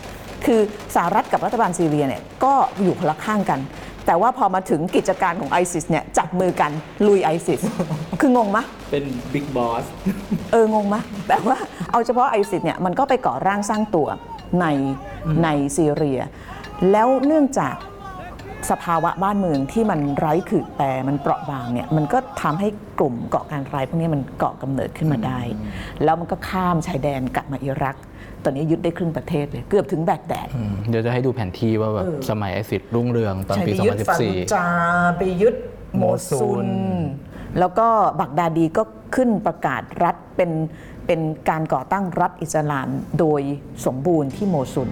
[0.46, 0.62] คือ
[0.96, 3.60] สหรัฐกับรัฐบาลซีเรียเนี่ยก็อยู่คนละข้างกัน
[4.06, 6.72] แต่ว่าพอมาถึงกิจการของไอซิสเนี่ยจับมือกัน
[7.08, 7.62] ลุยไอซิส
[8.22, 9.86] คืองงมะ เป็น big boss
[10.52, 10.96] เอองงไหม
[11.28, 11.58] แต่ว่า
[11.92, 14.08] เอาเฉพาะไอซิสเนี่ยมันก็ไปก่อร่างสร้างตัว
[14.62, 14.66] ใน
[15.44, 15.48] ใน
[15.78, 16.20] ซีเรีย
[16.92, 17.76] แล้วเนื่องจาก
[18.72, 22.68] สภาวะบ้านเมืองที่มันไร้ขื่อแปรมันเปราะบางเนี่ยมันก็ทำให้
[23.00, 25.40] กลุ่มเกาะการร้ายพวกนี้มันเกาะกำเนิดขึ้นมาได้
[26.04, 27.98] แล้วมันก็ข้ามชายแดนกลับมาอิรัก
[28.44, 30.48] ตอนนี้ยึดได้ครึ่งประเทศเลยเกือบถึงแบกแดด
[30.90, 34.68] เดี๋ยวจะให้ดูแผนที่ว่าแบบสมัยไอซิดรุ่งเรืองตอนปีใช่ไปยึดฟัน2014จา
[35.18, 35.56] ไปยึด
[35.98, 36.68] โมโมซุซุลน
[37.60, 37.88] แล้วก็
[38.20, 38.84] บักดาดีก็
[39.16, 40.52] ขึ้นประกาศรัฐเป็น
[41.08, 42.88] เป็นการก่อตั้งรัฐอิสลาม
[43.20, 43.42] โดย
[43.86, 44.90] สมบูรณ์ที่โมซุน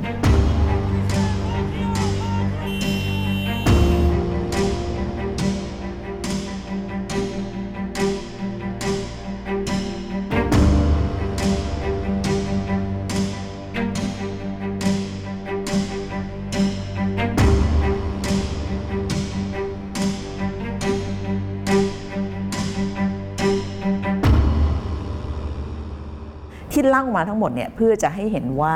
[26.77, 28.75] ที่เล่ามาทั้งหมดเนี่ยเพื่อจะให้เห็นว่า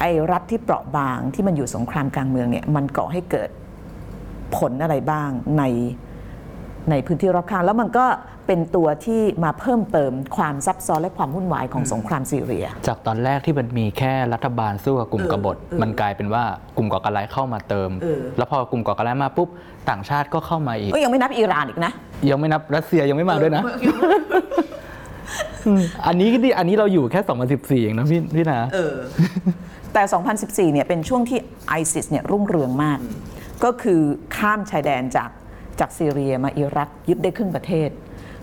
[0.00, 3.48] ไอ้รัฐที่เปราะบางที่มันอยู่สงครามกลางเมืองเนี่ยมันก่อให้เกิด
[4.56, 5.64] ผลอะไรบ้างใน
[6.90, 8.06] ในพื้นที่รอบข้างแล้วมันก็
[8.46, 16.44] เป็นตัวที่มาเพิ่มเติมความซับซ้อนและความวุ่นวายของสงครามซีเรีย จากตอนแรกที่มันมีแค่รัฐบาลสู้กับกลุ่มกบฏ มันกลายเป็นว่า
[16.76, 19.48] กลุ่มก่อการร้ายเข้ามาเติมเออแล้วพอกลุ่มก่อการร้ายมาปุ๊บ
[19.90, 21.92] ต่างชาติก็เข้ามาอีกก็ยังไม่นับอิหร่านอีกนะ
[22.30, 23.62] ยังไม่นับรัสเซียยังไม่มาด้วยนะ
[26.06, 27.20] อันนี้ดิอันนี้เราอยู่แค่
[27.52, 28.58] 2014เองนะพี่พี่นา
[29.94, 30.02] แต่
[30.68, 32.98] 2014 เนี่ยเป็นช่วงที่ไอซิสเนี่ยรุ่งเรืองมาก
[33.64, 34.00] ก็คือ
[34.36, 35.30] ข้ามชายแดนจาก
[35.80, 37.90] จากซีเรียมาอิรักยึดได้ครึ่งประเทศ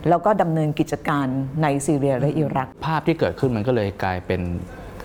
[0.09, 1.27] แล้วก็ดำเนินกิจการ
[1.63, 4.41] ในซีเรียและอิรัก ภาพที่เกิดขึ้นมันก็เลยกลายเป็น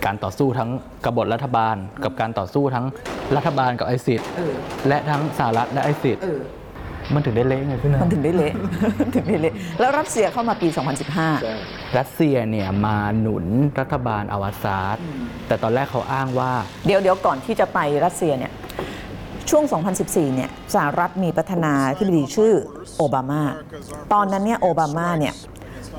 [0.05, 0.71] การต่อสู้ทั้ง
[1.05, 2.87] กบฏรัฐบาล กับการต่อสู้ทั้ง
[3.37, 4.21] รัฐบาลกับไอซิด
[4.89, 6.19] และทั้งสหรัฐและไอซิด
[7.15, 8.53] มันถึงได้เละไงพี่นามันถึงได้เละ
[9.15, 10.69] ถึงได้เละแล้วรัสเซียเข้ามาปี
[11.33, 13.45] 2015 รัสเซียเนี่ยมาหนุน
[13.81, 14.97] รัฐบาลอาวาซาด
[15.47, 16.53] แต่ตอนแรกเขาอ้างว่า
[16.87, 18.53] เดี๋ยวเดี๋ยวก่อนที่จะไปรัสเซียเนี่ย
[19.51, 19.65] ช่วง
[20.01, 22.53] 2014 เนี่ยสหรัฐมีประธานาธิบดีชื่อ
[22.97, 23.43] โอบามา
[24.13, 25.35] ตอนนั้นเนี่ยโอบามาเนี่ย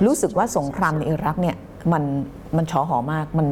[0.06, 1.56] รู้สึกว่าสงครามในอิรักเนี่ย
[1.92, 2.04] มัน
[2.58, 3.48] มันชอหอมากมัน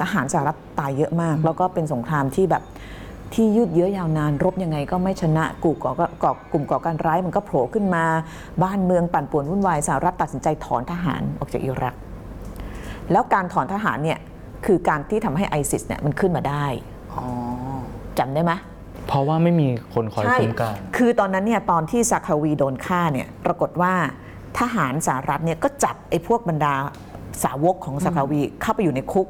[0.00, 2.62] ทหารสหรัฐตายเยอะมาก แล้วก็เป็นสงครามที่แบบ
[3.34, 5.92] ที่ยืดเยื้อยาวนานรบยังไงก็ไม่ชนะกลุ่มก่อ
[6.22, 8.04] ก่อกลุ่มก่อการร้ายมันก็โผล่ขึ้นมา
[8.62, 11.94] บ้านเมืองปั่นป่วนวุ่นวายสหรัฐตัดสินใจถอนทหารออกจากอิรัก
[13.12, 14.18] แล้วการถอนทหารเนี่ย
[14.66, 16.64] คือการที่ทำให้ไอซิสเนี่ยมันขึ้นมาได้
[18.18, 18.52] จำได้ไหม
[19.06, 23.92] เพราะว่าไม่มีคนคอยคุ้มกันคือตอนนั้นเนี่ยตอนที่ซาคาวีโดนฆ่าเนี่ยปรากฏว่า
[24.58, 26.74] ทหารสหรัฐเนี่ยก็จับไอ้พวกบรรดา
[27.44, 29.26] สาวกของซาคาวีเข้าไปอยู่ในคุก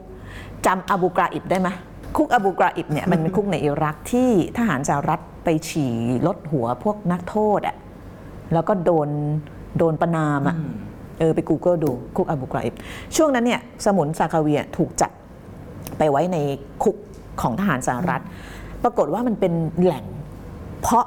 [0.67, 1.69] จำอบูกราอิบได้ไหม
[2.17, 5.95] คุกอบูกราอิบเนี่ยมันเป็นคุกในอิรักที่ทหารสหรัฐไปฉี่
[6.27, 7.77] ลดหัวพวกนักโทษอะ
[8.53, 9.09] แล้วก็โดน
[9.79, 10.57] โดนประนามอะ
[11.19, 12.75] เออไป Google ดูคุกอบูกราอิบ
[13.17, 15.11] ช่วงนั้นเนี่ยสมุนซาคาเวียถูกจับ
[15.99, 16.37] ไปไว้ใน
[16.83, 16.97] คุก
[17.43, 18.23] ของทหารสหรัฐ
[18.83, 20.05] ปรากฏว่ามันเป็นแหล่ง
[20.83, 21.05] เพราะ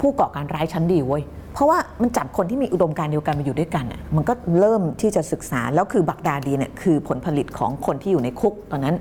[0.00, 8.96] ผู้ก่อการร้ายชั้นดีเว้ยเพราะว่ามันจับคนที่มีอุดมการณ์เดียวกันมาอยู่ด้วยกันอะมันก็เริ่มที่จะศึกษา แล้วคือบักดาดีเนี่ยคือผลผลิตของคนที่อยู่ในคุกตอนนั้น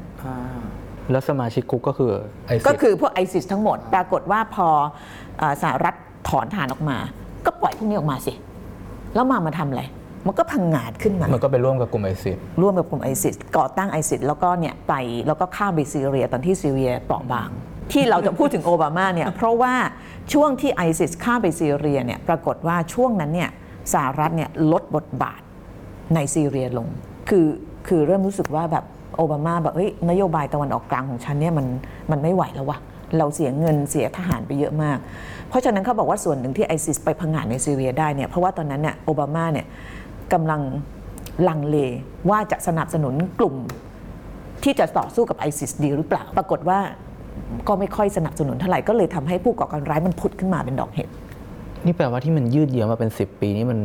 [1.12, 2.12] แล้วสมาชิกคุกก็คือ
[2.48, 4.68] ไอซิสก็คือพวกไอซิสทั้งหมด ปรากฏว่าพอ
[5.38, 5.96] เอ่อสหรัฐ
[6.30, 6.98] ถอนฐานออกมา
[7.46, 8.34] ก็ปล่อยพวกนี้ออกมาสิ
[9.16, 9.84] แล้วมามาทำอะไร
[10.28, 14.94] มันก็พังงาดขึ้นมา มันก็ไปร่วมกับกลุ่มไอซิสร่วมกับกลุ่มไอซิสก่อตั้งไอซิสแล้วก็เนี่ยไป
[15.28, 17.50] แล้วก็ข้ามไปซีเรียตอนที่ซีเรียเปราะบาง
[17.92, 19.74] ที่เราจะพูดถึงโอบามาเนี่ยเพราะว่า
[20.34, 23.50] ช่วงที่ไอซิสข้ามไปซีเรียเนี่ยปรากฏว่าช่วงนั้นเนี่ย
[23.94, 25.42] สหรัฐเนี่ยลดบทบาท
[26.16, 26.88] ในซีเรียลง
[27.30, 27.48] คือ
[27.88, 28.86] คือเริ่มรู้สึกว่าแบบ
[29.20, 31.66] โอบามาแบบเฮ้ยนโยบายตะวันออกกลางของฉันเนี่ยมัน
[32.12, 32.78] มันไม่ไหวแล้ววะ
[33.18, 34.98] เราเสียเงินเสียทหารไปเยอะมาก
[35.50, 39.66] เพราะฉะนั้นเขาบอกว่าส่วนหนึ่งที่ไอซิสไปพังงาดในซีเรียได้เนี่ยเพราะว่าตอนนั้นเนี่ยโอบามาเนี่ย
[40.34, 40.62] กำลัง
[41.48, 41.78] ลังเล
[42.30, 43.56] ว่าจะสนับสนุนกลุ่ม
[44.64, 46.80] ที่จะต่อสู้กับไอซิสดีหรือเปล่า ปรากฏว่า
[47.68, 51.08] ก็ไม่ค่อยสนับสนุนเท่าไหร่ก็เลยทำให้ผู้ก่อการร้ายมันผุดขึ้นมาเป็นดอกเห็ด
[51.86, 53.80] นี่แปลว่าที่มันยืดเยื้อมาเป็น 10 ปีนี่มัน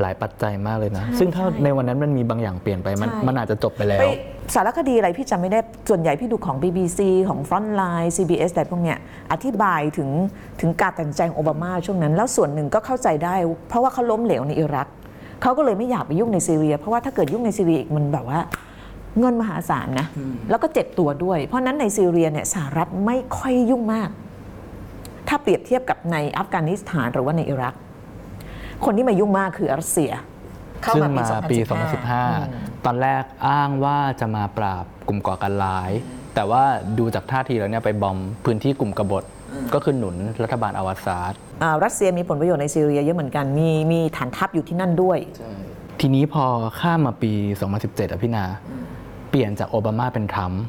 [0.00, 4.06] หลายปัจจัยมากเลยนะ ซึ่งถ้าในวันนั้นมันมีบางอย่างเปลี่ยนไปมันใช่มันอาจจะจบไปแล้วไป
[4.54, 8.98] สารคดีอะไรพี่จำไม่ได้ส่วนใหญ่พี่ดูของ BBC ของ Frontline CBS อะไรพวกเนี้ย
[9.32, 10.08] อธิบายถึง
[10.60, 13.34] ถึงการตัดสินใจของโอบามาช่วงนั้น แล้วส่วนหนึ่งก็เข้าใจได้
[13.68, 14.88] เพราะว่าเขาล้มเหลวในอิรัก
[15.42, 18.40] เขาก็เลยไม่อยากไปยุ่งในซีเรีย เพราะว่าถ้าเกิดยุ่งในซีเรียอีกมันแบบว่า
[19.18, 20.06] เงินมหาศาลนะ
[20.50, 24.08] แล้วก็เจ็บตัวด้วย เพราะฉะนั้นในซีเรียเนี่ยสหรัฐไม่ค่อยยุ่งมาก
[25.28, 27.74] ถ้าเปรียบเทียบกับในอัฟกานิสถานหรือว่าในอิรัก
[28.84, 30.12] คนที่มายุ่งมากคือรัสเซีย
[30.82, 31.66] เข้าซึ่งมามาปีปี
[32.22, 35.90] 2015 ตอนแรกอ้างว่าจะมาปราบกลุ่มก่อการร้าย
[36.34, 36.62] แต่ว่า
[36.98, 39.24] ดูจากท่าทีแล้วเนี่ยไปบอมพื้นที่กลุ่มกบฏ
[39.74, 45.18] ก็คือหนุนรัฐบาลอาวาซาด อ่ารัสเซียมีผลประโยชน์ในซีเรียเยอะเหมือนกัน มีมีฐานทัพอยู่ที่นั่นด้วย
[46.00, 46.44] ทีนี้พอ
[46.80, 47.32] ข้ามมาปี
[47.72, 48.44] 2017อะพี่นา
[49.30, 50.62] เปลี่ยนจากโอบามาเป็นทรัมป์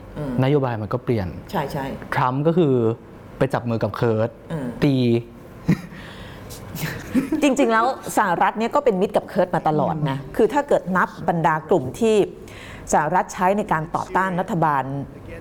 [0.43, 2.73] นโยบายมันก็เปลี่ยน ใช่ใช่ ทรัมป์ก็คือ
[3.37, 4.95] ไปจับมือกับเคิร์ดอืม ตี
[7.41, 7.85] จริง ๆ แล้ว
[8.17, 12.15] สหรัฐเนี่ยก็เป็นมิตรกับเคิร์ดมาตลอดนะ คือถ้าเกิดนับบรรดากลุ่มที่
[12.93, 14.83] สหรัฐใช้ในการต่อต้านรัฐบาล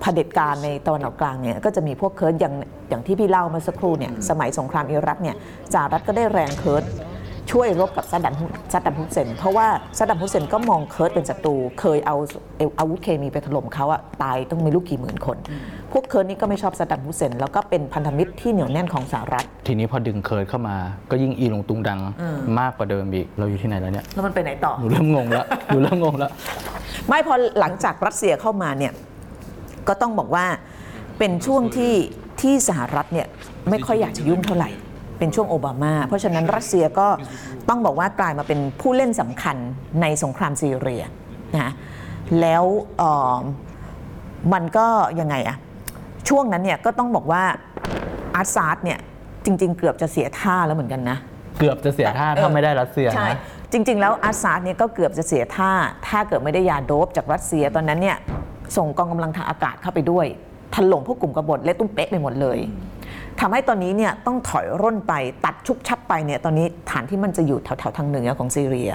[0.00, 2.54] เผด็จการในตะวันออกกลางเนี่ยก็จะมีพวกเคิร์ดอย่าง
[2.88, 5.36] อย่างที่พี่เล่าเมื่อสักครู่เนี่ยสมัยสงครามอิรักเนี่ย
[5.74, 6.84] สหรัฐก็ได้แรงเคิร์ด
[7.52, 8.34] ช่วยรบกับซัดดัม
[8.72, 9.66] ซัดดัมฮุสเซน เพราะว่า
[9.98, 12.16] ซัดดัมฮุสเซนก็มองเคิร์ดเป็นศัตรูเคยเอา
[12.58, 15.36] เอาอาวุธเคมีไปถล่มเขาอะตายต้องไม่รู้กี่หมื่นคน
[15.92, 20.76] พวกเคิร์ดนี่ก็ไม่ชอบซัดดัมฮุสเซน แล้วก็เป็นพันธมิตรที่เหนียวแน่นของสหรัฐ ทีนี้พอดึงเคิร์ดเข้ามา
[21.10, 22.00] ก็ยิ่งอีลุงตุงนัง
[22.60, 26.30] มากกว่าเดิมอีกเราอยู่ที่ไหนแล้วเนี่ยแล้วมันไปไหนต่อหนูเริ่มงงแล้วหนูเริ่มงงแล้ว
[27.08, 28.92] ไม่พอหลังจากรัสเซียเข้ามาเนี่ย
[29.88, 30.46] ก็ต้องบอกว่า
[31.18, 31.94] เป็นช่วงที่
[32.40, 33.26] ที่สหรัฐเนี่ย
[33.70, 34.70] ไม่ค่อยอยากจะยุ่งเท่าไหร่
[35.18, 37.08] เป็นช่วงโอบามา เพราะฉะนั้นรัสเซียก็
[37.68, 39.56] ต้องบอกว่ากลายมาเป็นผู้เล่นสำคัญ
[40.00, 41.02] ในสงครามซีเรีย
[41.58, 41.70] นะ
[42.40, 42.64] แล้ว
[42.98, 43.38] เอ่อ
[44.52, 44.86] มันก็
[45.20, 45.56] ยังไงอะ
[46.28, 47.42] ช่วงนั้นเนี่ยก็ต้องบอกว่า
[48.36, 48.98] อาซาดเนี่ย
[49.44, 51.18] จริง ๆ เกือบจะเสียท่าแล้วเหมือนกันนะ
[51.58, 53.38] เกือบจะเสียท่าถ้าไม่ได้รัสเซียใช่นะ
[53.72, 55.70] จริง ๆ แล้วอาซาดเนี่ยก็เกือบจะเสียท่า
[56.08, 58.16] ถ้าเกิดไม่ได้ยาโดบจากรัสเซียตอนนั้นเนี่ย
[58.76, 60.26] ส่งกองกำลังทางอากาศเข้าไปด้วย
[60.74, 62.58] ถล่มพวกกลุ่มกบฏเละตุ้มเป๊ะไปหมดเลย
[63.40, 68.92] ทำให้ตอนนี้เนี่ยต้องถอยร่นไปตัดฉุบฉับไปเนี่ยตอนนี้ฐานที่มันจะอยู่แถวๆทางเหนือของซีเรีย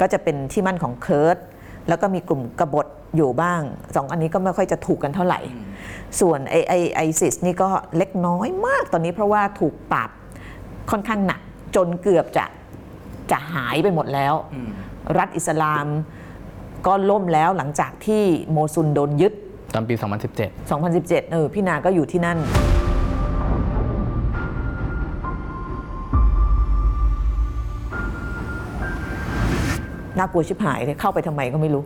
[0.00, 1.36] ก็จะเป็นที่มั่นของเคิร์ด
[1.88, 2.86] แล้วก็มีกลุ่มกบฏ
[3.16, 3.62] อยู่บ้าง
[3.96, 5.40] สองอันนี้ก็ไม่ค่อยจะถูกกันเท่าไหร่
[6.20, 10.10] ส่วนไอไอไอซิสนี่ก็เล็กน้อยมากตอนนี้เพราะว่าถูกปราบ
[10.90, 11.40] ค่อนข้างหนัก
[11.76, 12.44] จนเกือบจะ
[13.30, 14.34] จะหายไปหมดแล้ว
[15.18, 15.86] รัฐอิสลาม
[16.86, 19.32] ก็ล่มแล้วหลังจากที่โมซุลโดนยึด
[19.74, 19.94] ตอนปี
[20.38, 22.38] 2017 2017 เออ พี่นาก็อยู่ที่นั่น
[30.18, 31.82] น่ากลัวชิบหายเลยเข้าไปทำไมก็ไม่รู้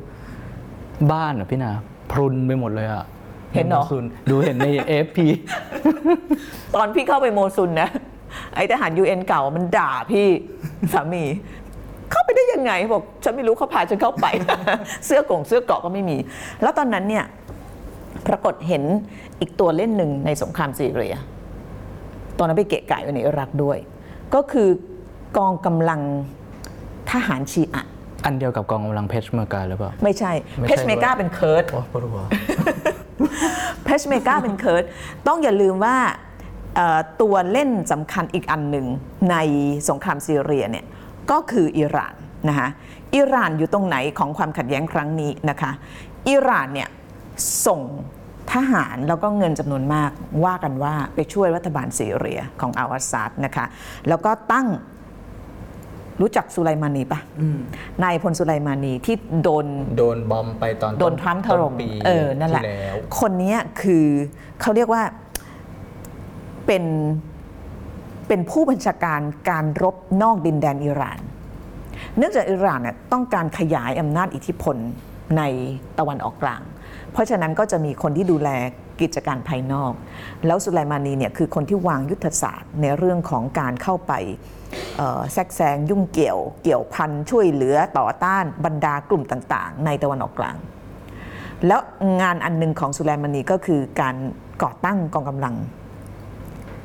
[1.13, 1.73] บ้านอะพี่นา
[2.13, 3.05] พรุนไปหมดเลยอะ
[3.55, 5.19] เห็นเหรอซุนดูเห็นใน AFP
[6.75, 7.89] ตอนพี่เข้าไปโมซุนนะ
[8.55, 10.29] ไอทหารยูเอ็นเก่ามันด่าพี่
[10.93, 11.25] สามี
[12.11, 14.27] เข้าไปได้ยังไงบอกฉันไม่รู้เขาพาฉันเข้าไป
[15.07, 16.17] เสื้อกงเสื้อเกราะก็ไม่มี
[16.63, 17.25] แล้วตอนนั้นเนี่ย
[18.27, 18.83] ปรากฏเห็น
[19.41, 21.17] อีกตัวเล่นหนึ่งในสงครามซีเรีย
[22.39, 23.79] ตอนนั้นไปเกะกะอยู่ในอิรักด้วย
[24.35, 24.69] ก็คือ
[25.37, 26.01] กองกำลัง
[27.11, 27.85] ทหารชีอะ
[28.27, 32.25] อันเดียวกับกองกำลังเพชรเมอร์กาหรือเปล่า ไม่ใช่ไม่เพใช่ชเมกาด้วยเป็นเคิร์ดโอ้ปวดหัว
[33.85, 34.85] เพชเมกาเป็นเคิร์ด
[35.27, 35.97] ต้องอย่าลืมว่า
[36.77, 38.87] เอ่อตัวเล่นสำคัญอีกอันหนึ่ง
[39.31, 39.37] ใน
[39.89, 40.85] สงครามซีเรียเนี่ย
[41.31, 42.15] ก็คืออิหร่าน
[42.49, 42.69] นะคะ
[43.15, 45.71] อิหร่านอยู่ตรงไหนของความขัดแย้งครั้งนี้นะคะ
[46.29, 46.89] อิหร่านเนี่ย
[47.67, 47.81] ส่ง
[48.53, 50.11] ททหารแล้วก็เงินจำนวนมาก
[50.45, 53.67] ว่ากันว่าไปช่วยรัฐบาลซีเรียของอัลอาซาดนะคะ
[54.09, 54.67] แล้วก็ตั้ง
[56.21, 57.21] รู้จักสุไลมานีปะ
[58.05, 59.67] นายพลสุไลมานีที่โดน
[59.99, 64.07] โดนบอมไปตอนโดนทรัมป์ถล่มต้นปีเออนั่นแหละที่แล้วคนเนี้ยคือ
[64.61, 65.03] เขาเรียกว่า
[66.67, 66.85] เป็น
[68.29, 71.19] เป็นผู้บัญชาการการรบนอกดินแดนอิหร่าน
[72.17, 74.77] เนื่องจากอิหร่านเนี่ยต้องการขยายอำนาจอิทธิพล
[75.37, 75.43] ใน
[75.99, 76.63] ตะวันออกกลาง
[77.13, 78.49] เพราะฉะนั้นก็จะมีคนที่ดูแล
[79.01, 79.93] กิจการภายนอก
[80.47, 84.56] แล้วสุไลมานีเนี่ยคือคนที่วางยุทธศาสตร์ในเรื่องของการเข้าไปเอ่อ
[85.33, 90.57] แทรกแซงยุ่งเกี่ยวเกี่ยวพันช่วยเหลือต่อต้านบรรดากลุ่มต่างๆ ในตะวันออกกลาง
[91.67, 91.81] แล้ว
[92.21, 94.17] งานอันหนึ่งของสุไลมานีก็คือการ
[94.63, 95.55] ก่อตั้งกองกำลัง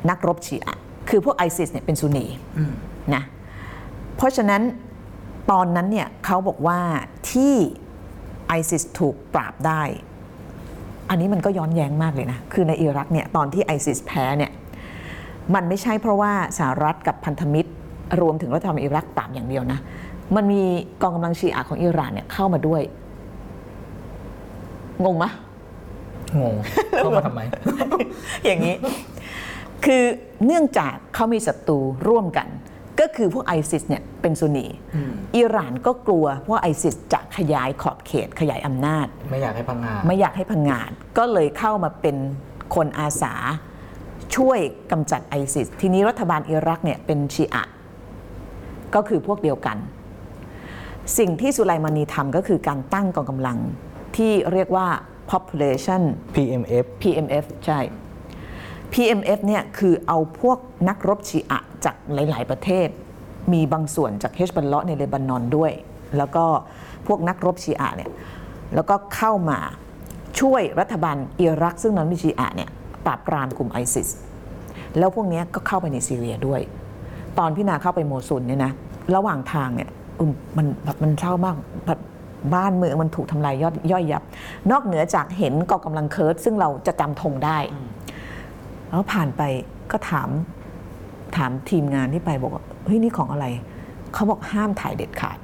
[0.10, 2.26] นักรบชีอะห์คือพวกไอซิสเนี่ยเป็นซุนนี
[3.16, 3.24] นะ
[4.16, 4.62] เพราะฉะนั้น
[5.52, 6.80] ตอนนั้นเนี่ยเขาบอกว่า
[7.32, 7.56] ที่
[8.48, 9.82] ไอซิสถูกปราบได้
[11.10, 14.52] อันนี้มันก็ย้อนแย้งมากเลยนะ คือในอิรักเนี่ยตอนที่ไอซิสแพ้เนี่ย
[15.56, 17.72] มันไม่ใช่เพราะว่าสหรัฐกับพันธมิตร
[18.22, 19.80] รวมถึงรัฐบาลอิรักปราบอย่างเดียวนะ
[20.36, 20.62] มันมี
[21.02, 22.82] กองกำลังชีอะห์ของอิหร่านเนี่ยเข้ามาด้วย
[25.06, 25.32] งงไหมคะ
[26.42, 26.56] งง
[26.98, 27.42] เข้ามาทำไม
[28.46, 28.76] อย่างนี้
[29.86, 30.04] คือ
[30.46, 32.48] เนื่องจากเขามีศัตรูร่วมกัน
[33.00, 34.66] ก็คือพวกไอซิสเนี่ยเป็นซุนนี
[35.38, 42.16] อิหร่านก็กลัวว่าไอซิสจะขยายขอบเขตขยายอำนาจ ไม่อยากให้พังงาไม่อยากให้พังงาดก็เลยเข้ามาเป็น
[42.76, 43.34] คนอาสา
[44.36, 44.60] ช่วย
[44.92, 47.74] กำจัดไอซิสทีนี้รัฐบาลอิรักเนี่ยเป็นชีอะห์
[48.96, 49.78] ก็คือพวกเดียวกัน
[51.18, 53.58] สิ่งที่สุไลมานีทำก็คือการตั้งกองกำลัง
[54.16, 54.88] ที่เรียกว่า
[55.32, 56.02] population
[56.36, 57.80] PMF PMF ใช่
[58.94, 60.58] PMF เนี่ยคือเอาพวก
[60.90, 62.88] นักรบชีอะห์จากหลาย ๆ ประเทศ
[63.54, 65.72] มีบางส่วนจากเฮชบัลเลาะห์ในเลบานอนด้วย
[66.18, 66.46] แล้วก็
[67.08, 68.12] พวกนักรบชีอะห์เนี่ย
[68.76, 69.60] แล้วก็เข้ามา
[70.40, 72.70] ช่วยรัฐบาลอิรักซึ่งนั้นมีชีอะห์เนี่ย
[73.06, 74.10] ปราบปรามกลุ่มไอซิส
[74.98, 76.62] แล้วพวกเนี้ยก็เข้าไปในซีเรียด้วย
[77.40, 78.72] ตอนพี่นาเข้าไปโมซุลเนี่ยนะ
[79.16, 81.56] ระหว่างทางเนี่ยอืมมันแบบมันเศร้ามาก
[81.88, 82.00] แบบ
[82.56, 84.24] บ้านเมืองมันถูกทำลายยอดย่อยยับ
[84.72, 87.58] นอกเหนือจากเห็นกองกำลังเคิร์ดซึ่งเราจะจำธงได้
[88.90, 89.42] แล้วผ่านไป
[89.92, 90.30] ก็ถาม
[91.36, 93.46] ถามทีมงานที่ไปบอกว่าเฮ้ยนี่ของอะไร
[94.14, 95.38] เขาบอกห้ามถ่ายเด็ดขาด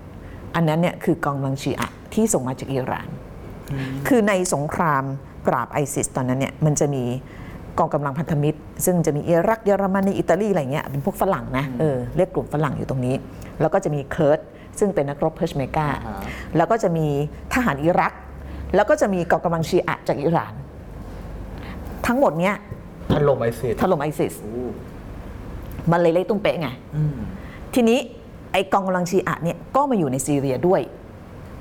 [0.56, 3.08] อันนั้นเนี่ยคือกองกำลังชีอะห์ที่ส่งมาจากอิหร่าน
[4.08, 5.04] คือในสงคราม
[5.48, 7.04] ปราบไอซิสตอนนั้นเนี่ยมันจะมี
[7.80, 13.16] กองกำลังพันธมิตร ซึ่งจะมีอิรักเยอรมนีอิตาลีอะไรเงี้ยเป็นพวกฝรั่งนะเออเรียกกลุ่มฝรั่งอยู่ตรงนี้
[13.62, 14.40] แล้วก็จะมีเคิร์ด
[14.80, 15.88] ซึ่งเป็นนักรบเพชเมอร์กา
[16.58, 17.08] แล้วก็จะมี
[17.54, 18.13] ทหารอิรัก
[18.76, 20.54] แล้วก็จะมีกองกำลังชีอะห์จากอิหร่าน
[22.08, 22.56] ทั้งหมดเนี้ย
[23.13, 24.34] ถล่มไอซิสถล่มไอซิส
[25.92, 26.70] มันเลยเละตุ้มเป๊ะไง
[27.74, 28.00] ทีนี้
[28.52, 30.82] ไอกองกำลังชีอะห์เนี่ยก็มาอยู่ในซีเรียด้วย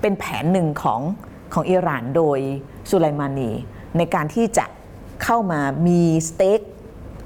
[0.00, 1.00] เป็นแผนหนึ่งของ
[1.54, 2.38] ของอิหร่านโดย
[2.90, 3.50] สุไลมานี
[3.98, 4.64] ในการที่จะ
[5.24, 6.60] เข้ามามีสเต็ก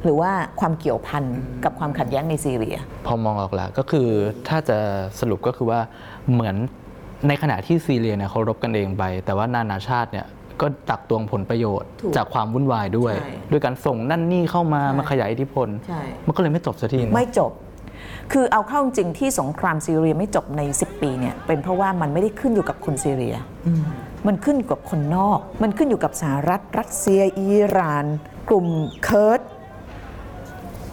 [0.04, 1.24] หรือว่าความเกี่ยวพัน
[1.64, 2.76] กับความขัดแย้งในซีเรีย
[3.06, 4.08] พอมองออกแล้วก็คือ
[4.48, 4.78] ถ้าจะ
[5.20, 5.80] สรุปก็คือว่า
[6.32, 6.56] เหมือน
[7.28, 10.26] ในขณะที่ซีเรียเนี่ยเขารบกันเองไป แต่ว่านานาชาติเนี่ย
[10.60, 17.52] ก็ตักตวงผลประโยชน์ถูกจากความวุ่นวายด้วยใช่ด้วยการส่งนั่นนี่เข้ามาใช่มาขยายอิทธิพลใช่มันก็เลยไม่จบสักทีนะไม่จบ
[18.32, 23.36] คือเอาเข้าจริงที่สงครามซีเรียไม่จบใน 10 ปีเนี่ยเป็นเพราะว่ามันไม่ได้ขึ้นอยู่กับคนซีเรีย
[24.26, 28.04] มันขึ้นอยู่กับคนนอก มันขึ้นอยู่กับสหรัฐรัสเซียอิหร่าน
[28.48, 28.66] กลุ่ม
[29.04, 29.40] เคิร์ด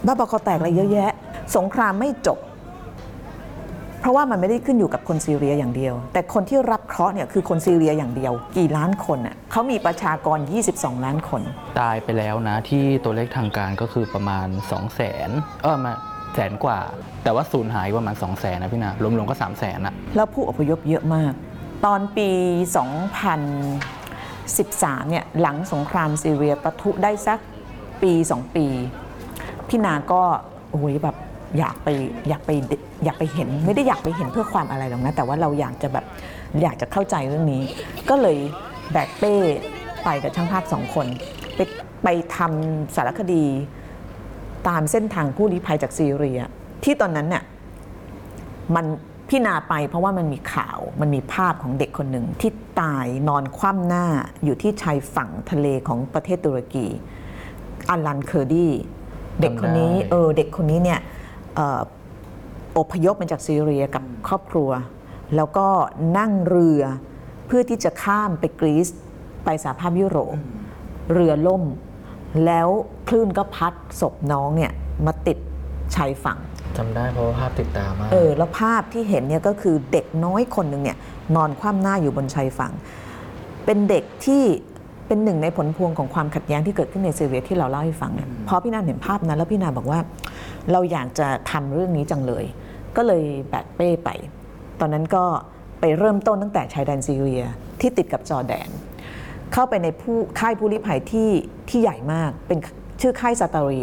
[0.06, 1.10] บ้าบอคอแตกอะไรเยอะแยะ
[1.56, 2.38] สงครามไม่จบ
[4.00, 10.38] เพราะว่ามันไม่ได้ขึ้นอยู่กับคนซีเรียอย่างเดียว แต่คนที่รับเคราะห์เนี่ยคือคนซีเรียอย่างเดียว กี่ล้านคนอะเขามีประชากร
[10.72, 11.42] 22 ล้านคน
[11.80, 15.30] ตายไปแล้วนะที่ตัวเลขทางการก็คือประมาณ 2 0 0แสน
[15.62, 15.92] เออมา
[16.34, 16.78] แสนกว่า
[17.22, 21.32] แต่ว่าสูญหายประมาณ2 0 0แสนนะพี่นะรวมๆก็3 0 0แสนอะแล้วผู้อพยพเยอะมาก
[21.84, 22.30] ตอนปี
[23.78, 27.38] 2013 เนี่ยหลังสงครามซีเรียประทุได้สัก
[28.02, 28.66] ปี 2 ปี
[29.68, 30.22] พี่นาก็
[30.70, 31.16] โอ้ยแบบ
[31.58, 31.88] อยากไป
[32.28, 32.50] อยากไป
[33.04, 36.04] อยากไปเห็น ไม่ได้อยากไปเห็นเพื่อความอะไรหรอกนะ แต่ว่าเราอยากจะแบบ
[36.62, 37.62] อยากจะเข้าใจเรื่องนี้
[38.08, 38.38] ก็เลย
[38.92, 39.34] แบกเป้
[40.04, 41.06] ไปกับช่างภาพสองคน
[41.56, 41.60] ไป
[42.04, 43.44] ไปทำสารคดี
[44.68, 46.40] ตามเส้นทางผู้ลี้ภัยจากซีเรีย
[46.84, 47.42] ที่ตอนนั้นเนี่ย
[48.74, 48.86] มัน
[49.28, 52.50] พี่นาไปเพราะว่ามันมีข่าวมันมีภาพของเด็กคนหนึ่งที่
[52.80, 54.06] ตายนอนคว่ำหน้า
[54.44, 56.86] อยู่ที่ชายฝั่งทะเลของประเทศตุรกี
[57.88, 58.68] อัลลันเคอร์ดี
[59.40, 61.00] เด็กคนนี้จำได้เออเด็กคนนี้เนี่ย
[61.54, 61.80] เอ่อ
[62.78, 64.70] อพยพมาจากซีเรียกับครอบครัว
[65.36, 65.66] แล้วก็
[66.18, 66.82] นั่งเรือ
[67.46, 68.88] เพื่อที่จะข้ามไปกรีซ
[69.44, 70.36] ไปสหภาพยุโรป
[71.12, 71.62] เรือล่ม
[72.46, 72.68] แล้ว
[73.08, 74.72] คลื่นก็พัดศพน้องเนี่ย
[75.06, 75.38] มาติด
[75.94, 76.38] ชายฝั่ง
[76.76, 80.96] จำได้เพราะว่าภาพติดตามากเออแล้วภาพที่เห็นเนี่ยก็คือเด็กน้อยคนหนึ่งเนี่ย
[81.36, 82.72] นอนคว่ำหน้าอยู่บนชายฝั่ง
[83.64, 84.44] เป็นเด็กที่
[85.06, 90.00] เป็นหนึ่งในผลพวงของความขัดแย้งที่เกิดขึ้นในซีเรียที่เราเล่าให้ฟังเนี่ยพอพี่นาเห็นภาพนั้นแล้วพี่นาบอกว่า
[90.72, 92.44] เราอยากจะทำเรื่องนี้จังเลย
[92.96, 94.10] ก็เลยแบกเป้ไป
[94.80, 95.24] ตอนนั้นก็
[95.80, 97.42] ไปเริ่มต้นตั้งแต่ชายแดนซีเรีย
[97.80, 98.68] ที่ติดกับจอร์แดน
[99.52, 101.30] เข้าไปในผู้ค่ายผู้ลี้ภัยที่
[101.68, 102.58] ที่ใหญ่มากเป็น
[103.00, 103.82] ชื่อค่ายซาตารี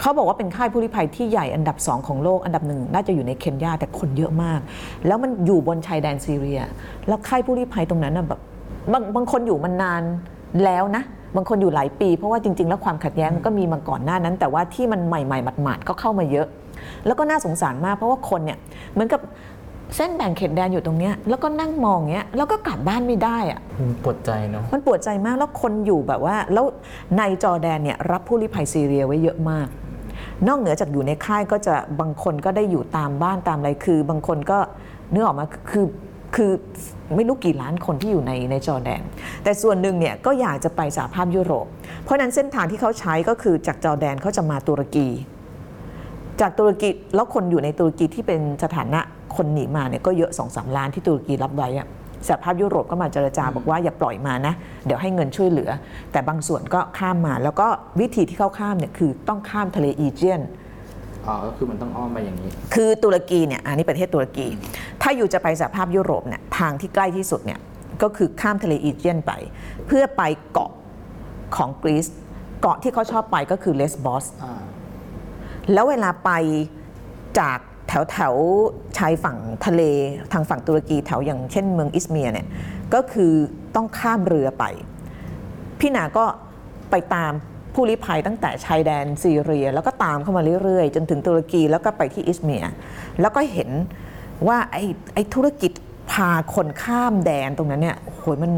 [0.00, 4.60] เขาบอกว่าเป็นค่ายผู้ลี้ภัยที่ใหญ่อันดับสองของโลกอันดับหนึ่งน่าจะอยู่ในเคนยาแต่คนเยอะมาก
[5.06, 6.60] แล้วมันอยู่บนชายแดนซีเรีย
[7.08, 8.40] แล้วค่ายผู้ลี้ภัยตรงนั้นน่ะแบบ
[8.92, 10.02] บางบางคนอยู่มันนาน
[10.64, 11.02] แล้วนะ
[11.36, 16.46] บางคนอยู่หลายปี เพราะว่าจริง ๆ แล้วความขัดแย้งมันก็มีมาก่อนหน้านั้น แต่ว่าที่มันใหม่ๆหมาดๆก็เข้ามาเยอะ
[17.06, 18.58] แล้วก็น่าสงสารมากเพราะว่าคนเนี่ย
[18.92, 19.20] เหมือนกับ
[19.96, 23.60] เส้นแบ่งเขตแดนอยู่ตรงเนี้ยแล้วก็นั่งมองเงี้ยแล้วก็กลับบ้านไม่ได้อะ
[24.04, 26.66] ปวดใจเนาะมันปวดใจมากแล้วคนอยู่แบบว่า แล้ว
[27.16, 29.68] ในจอร์แดนเนี่ยรับผู้ลี้ภัยซีเรียไว้เยอะมาก
[30.46, 34.58] นอกเหนือจากอยู่ในค่ายก็จะบางคนก็ได้อยู่ตามบ้านตามอะไรคือ บางคนก็
[35.10, 35.86] เนื้อออกมาคือ
[36.36, 36.50] คือ
[37.16, 39.02] ไม่รู้กี่ล้านคนที่อยู่ในในจอร์แดน
[39.42, 41.66] แต่ส่วนหนึ่งเนี่ยก็อยากจะไปสหภาพยุโรป
[42.04, 45.08] เพราะฉะนั้นเส้นทางที่เขาใช้ก็คือจากจอร์แดนเขาจะมาตุรกี
[46.40, 49.00] จากตุรกีแล้วคนอยู่ในตุรกีที่เป็นสถานะ
[49.36, 51.86] คนหนีมาเนี่ยก็เยอะ2อสล้านที่ตุรกีรับไว้อะ
[52.28, 54.54] สหภาพยุโรปก็มาเจรจาบอกว่าอย่าปล่อยมานะ
[54.86, 55.70] เดี๋ยวให้เงินช่วยเหลือ
[56.12, 57.66] แต่บางส่วนก็ข้ามมา แล้วก็
[58.00, 60.40] วิธีที่เขาข้ามเนี่ยคือต้องข้ามทะเลอีเจียน
[61.26, 64.46] อ๋อก็คือมันต้องอ้อมมาอย่างนี้ คือตุรกีเนี่ยอันนี้ประเทศตุรกี
[65.02, 67.58] ถ้าอยู่จะไปสหภาพยุโรปเนี่ยทางที่ใกล้ที่สุดเนี่ย
[68.02, 69.32] ก็คือข้ามทะเลอีเจียนไป
[69.86, 70.22] เพื่อไป
[70.52, 70.70] เกาะ
[71.56, 72.06] ของกรีซ
[72.60, 74.24] เกาะที่เขาชอบไปก็คือเลสบอส
[75.72, 76.30] แล้วเวลาไป
[77.40, 77.58] จาก
[77.88, 78.34] แถวแถว
[78.98, 79.82] ชายฝั่งทะเล
[80.32, 82.46] ทางฝั่งตุรกีแถวอย่างเช่นเมืองอิซเมียร์เนี่ย
[82.94, 83.32] ก็คือ
[83.74, 84.64] ต้องข้ามเรือไป
[85.80, 86.24] พี่นาก็
[86.90, 87.32] ไปตาม
[87.74, 92.64] ผู้ลี้ภัยตั้งแต่ชายแดนซีเรีย แล้วก็ตามเข้ามาเรื่อยๆ จนถึงตุรกีแล้วก็ไปที่อิซเมียร์
[93.20, 93.70] แล้วก็เห็น
[94.48, 94.84] ว่าไอ้
[95.14, 95.72] ไอ้ธุรกิจ
[96.12, 98.52] พาคนข้ามแดนตรงนั้นเนี่ยโอ้โหมัน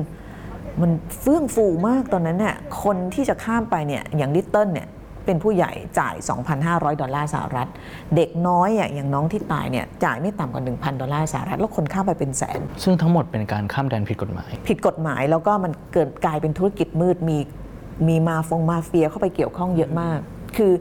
[0.81, 4.89] มันเฟื่องฟูมากตอนนั้นเนี่ยคนที่จะข้ามไปเนี่ยอย่างลิตเติ้ลเนี่ย
[5.27, 6.15] เป็นผู้ใหญ่จ่าย
[6.59, 7.69] 2,500 ดอลลาร์สหรัฐ
[8.17, 17.39] เด็กน้อยอะอย่างน้องที่ตายเนี่ยจ่ายไม่ต่ำกว่า 1,000 ดอลลาร์สหรัฐ แล้วคนข้ามไปเป็นแสน ซึ่งทั้งหมดเป็นการข้ามแดนผิดกฎหมาย ผิดกฎหมายแล้วก็มันเกิดกลายเป็นธุรกิจมืดมี
[18.09, 20.19] มีมาฟงมาเฟียเข้าไปเกี่ยวข้องเยอะมาก
[20.57, 20.73] คือ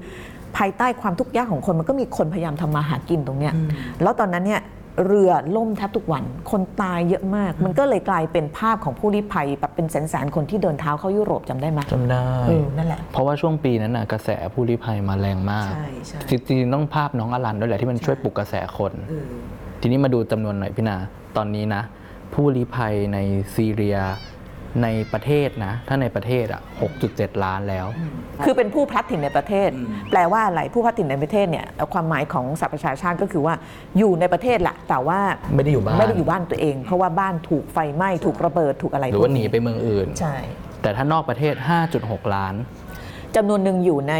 [0.58, 3.54] ภายใต้ความทุกข์ยากของคนมันก็มีคนพยายามทำมาหากินตรงเนี้ย
[4.02, 4.62] แล้วตอนนั้นเนี่ย
[5.06, 18.94] เรือล่มแทบทุกวัน คนตายเยอะมาก มันก็เลยกลายเป็นภาพของผู้ลี้ภัยแบบเป็นแสนๆคนที่เดินเท้าเข้ายุโรปจำได้ไหมจำได้เออนั่นแหละเพราะว่าช่วงปีนั้นน่ะกระแสผู้ลี้ภัยมาแรงมากใช่ใช่จริงๆต้องภาพน้องอลันด้วยแหละที่มันช่วยปลุกกระแสคน
[19.82, 20.98] ทีนี้มาดูจำนวนหน่อยพี่นา
[21.38, 21.82] ตอนนี้นะ
[22.34, 23.18] ผู้ลี้ภัยใน
[23.56, 23.98] ซีเรีย
[24.84, 26.62] ในประเทศนะ ถ้าในประเทศอะ
[27.02, 27.88] 6.7 ล้านแล้ว
[28.46, 29.70] คือเป็นผู้พลัดถิ่นในประเทศ
[30.12, 33.54] แปลว่าอะไรผู้พลัดถิ่นในประเทศเนี่ยความหมายของสหประชาชาติก็คือว่า
[33.98, 35.20] อยู่ในประเทศแหละแต่ว่า
[35.56, 40.36] ไม่ได้อยู่บ้านไม่ได้อยู่บ้านตัวเอง เพราะว่าบ้านถูกไฟไหม้ถูกระเบิดถูกอะไรหรือว่าหนีไปเมืองอื่น ใช่
[40.82, 41.56] แต่ถ้านอกประเทศ
[41.96, 42.56] 5.6 ล้าน
[43.36, 44.16] จำนวนหนึ่งอยู่ใน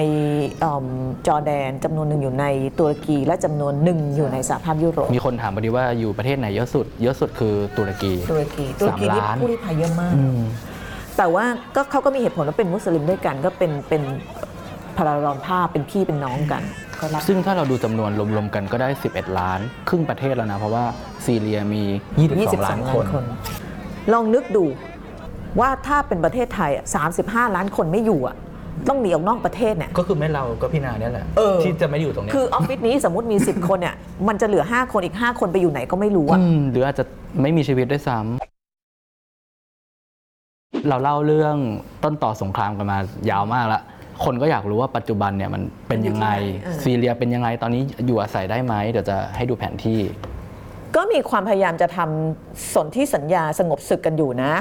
[0.60, 0.86] เอิ่ม
[1.28, 2.46] จอร์แดนจำนวนหนึ่งอยู่ใน
[2.80, 10.14] ตุรกี และจำนวนหนึ่งอยู่ในสหภาพยุโรป มีคนถามพอดีว่าอยู่ประเทศไหนเยอะสุด เยอะสุดคือตุรกีตุรกีตุรกีสามนี่ล้านผู้ลี้ภัยเยอะมาก
[11.18, 11.46] แต่ว่า
[11.76, 14.02] ก็เขาก็มีเหตุผลว่าเป็นมุสลิมด้วยกัน ก็เป็นเป็น
[14.98, 16.64] พารารอนภาพเป็นพี่เป็นน้องกัน
[17.00, 20.86] ก็รับซึ่งถ้าเราดูจำนวนรวมๆกันก็ได้ 11 ล้าน ครึ่งประเทศแล้วนะ เพราะว่า
[21.26, 21.84] ซีเรียมี
[22.28, 23.06] 22 ล้านคน
[24.14, 24.66] ลองนึกดู
[25.60, 26.86] ว่าถ้าเป็นประเทศไทยอะ
[27.20, 28.36] 35 ล้านคนไม่อยู่อะ
[28.88, 33.96] ต้องหนีออกนอกประเทศเนี่ยก็คือไม่เราก็พี่นาเนี่ยแหละเออ ที่จะไม่อยู่ตรงเนี้ยคือออฟฟิศนี้สมมติมี 10 คนเนี่ย
[34.28, 37.04] มันจะเหลือ 5 คนอีก 5 คนไปอยู่ไหนก็ไม่รู้อะมหรืออาจจะ
[37.42, 38.28] ไม่มีชีวิตด้วยซ้ำ
[40.90, 41.56] เราเล่าเรื่อง
[42.04, 42.98] ต้นต่อสงครามกันมา
[43.30, 43.82] ยาวมากแล้ว
[44.24, 46.28] คนก็อยากรู้ว่าปัจจุบันเนี่ยมันเป็นยังไง
[46.60, 50.00] เออซีเรียเป็นยังไงตอนนี้อยู่อาศัยได้ไหมเดี๋ยวจะให้ดูแผนที่
[50.96, 54.54] ก็มีความพยายามจะทำสนธิสัญญาสงบศึกกันอยู่นะ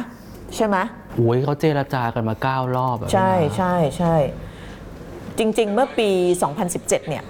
[0.57, 0.77] ใช่ไหม
[1.15, 4.17] โอ้ยเขาเจรจากันมาเก้ารอบอะใช่พี่นาใช่ใช่
[5.39, 6.11] จริง ๆ เมื่อปี
[6.59, 7.23] 2017 เนี่ย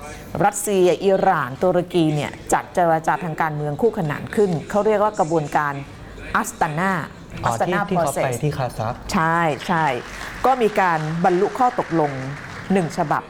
[0.45, 5.75] รัสเซีย อิหร่าน ตุรกีเนี่ย จัดเจรจาทางการเมืองคู่ขนานขึ้น เขาเรียกว่ากระบวนการ
[6.37, 6.93] อัสตานา
[7.45, 9.39] อ๋อที่ที่เขาไปที่คาซัคใช่
[9.69, 9.85] ใช่
[10.47, 12.13] ก็มีการบรรลุข้อตกลง
[12.73, 13.23] หนึ่งฉบับ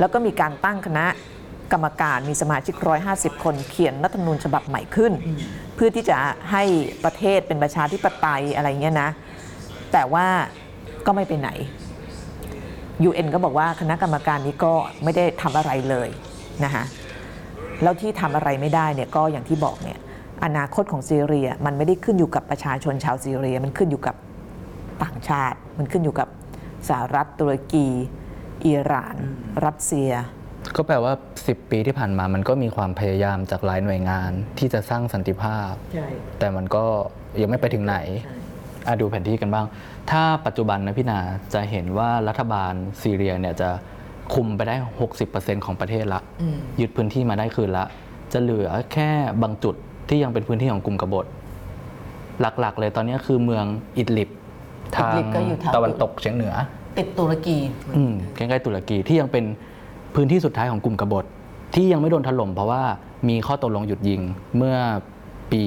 [0.00, 1.06] แล้วก็มีการตั้งคณะ
[1.72, 2.74] กรรมการมีสมาชิก
[3.10, 5.12] 150 คนเขียนรัฐธรรมนูญฉบับใหม่ขึ้น
[5.74, 6.16] เพื่อที่จะ
[6.52, 6.62] ให้
[7.04, 9.10] ประเทศเป็นประชาธิปไตยอะไรเงี้ยนะ
[9.92, 10.26] แต่ว่า
[11.06, 11.50] ก็ไม่ไปไหน
[13.08, 16.08] UN ก็บอกว่าคณะกรรมการนี้ก็ไม่ได้ทำอะไรเลย
[16.64, 16.84] นะคะ
[17.82, 19.98] แล้วที่ทำอะไรไม่ได้เนี่ยก็อย่างที่บอกเนี่ย
[20.44, 24.16] อนาคตของซีเรียมันไม่ได้ขึ้นอยู่กับประชาชนชาวซีเรีย มันขึ้นอยู่กับ
[25.02, 26.28] ต่างชาติ มันขึ้นอยู่กับ
[26.88, 27.86] สหรัฐตุรกี
[28.66, 29.16] อิหร่าน
[29.64, 30.10] รัสเซีย
[30.76, 36.06] ก็แปลว่า 10 ปีที่ผ่านมามันก็มีความพยายามจากหลายหน่วยงานที่จะสร้างสันติภาพ ใช่
[36.38, 36.84] แต่มันก็
[37.40, 37.96] ยังไม่ไปถึงไหน
[38.86, 39.66] อะดูแผนที่กันบ้าง
[40.10, 41.18] ถ้าปัจจุบันนะพี่นา
[41.54, 43.70] จะเห็นว่ารัฐบาลซีเรียเนี่ยจะ
[44.34, 44.74] คุมไปได้
[45.20, 46.20] 60%ของประเทศละ
[46.80, 47.84] ยึดพื้นที่มาได้คืนละ
[48.32, 49.10] จะเหลือแค่
[49.42, 49.74] บางจุด
[50.08, 51.26] ที่ยังเป็นพื้นที่ของกลุ่มกบฏ
[52.40, 53.64] หลักๆ เลยตอนนี้คือเมือง
[53.98, 54.30] อิดลิบ
[54.96, 56.54] ทางอิดลิบก็อยู่ทาง ตะวันตกเฉียงเหนือ
[56.98, 57.58] ติดตุรกี
[57.96, 59.44] อืมใกล้ๆตุรกีที่ยังเป็น
[60.14, 61.24] พื้นที่สุดท้ายของกลุ่มกบฏ
[61.74, 62.82] ที่ยังไม่โดนถล่มเพราะว่า
[63.28, 64.20] มีข้อตกลงหยุดยิง
[64.56, 64.76] เมื่อ
[65.52, 65.60] ปี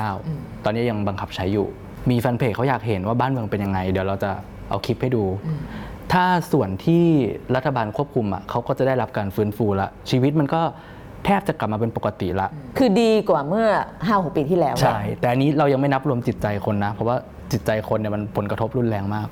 [0.00, 1.66] 2019 ตอนนี้ยังบังคับใช้อยู่
[2.10, 4.30] มีแฟนเพจเขาอยากเห็นว่าบ้านเมืองเป็นยังไง เดี๋ยวเราจะ
[4.68, 5.24] เอาคลิปให้ดู
[6.12, 7.04] ถ้าส่วนที่
[7.54, 10.60] รัฐบาลควบคุมอะเขาก็จะได้รับการฟื้นฟูละชีวิตมันก็
[11.24, 17.16] แทบจะกลับมาเป็นปกติละ คือดีกว่าเมื่อ5าหปีที่แล้ว ใช่ แต่อันนี้เรายังไม่นับรวมจิตใจคนนะ เพราะว่า
[17.52, 19.26] จิตใจคนเนี่ยมันผลกระทบรุนแรงมาก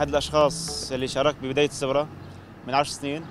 [0.00, 2.08] كوني احد الأشخاص اللي شارك ببداية الثوره
[2.66, 3.24] من عشر سنين.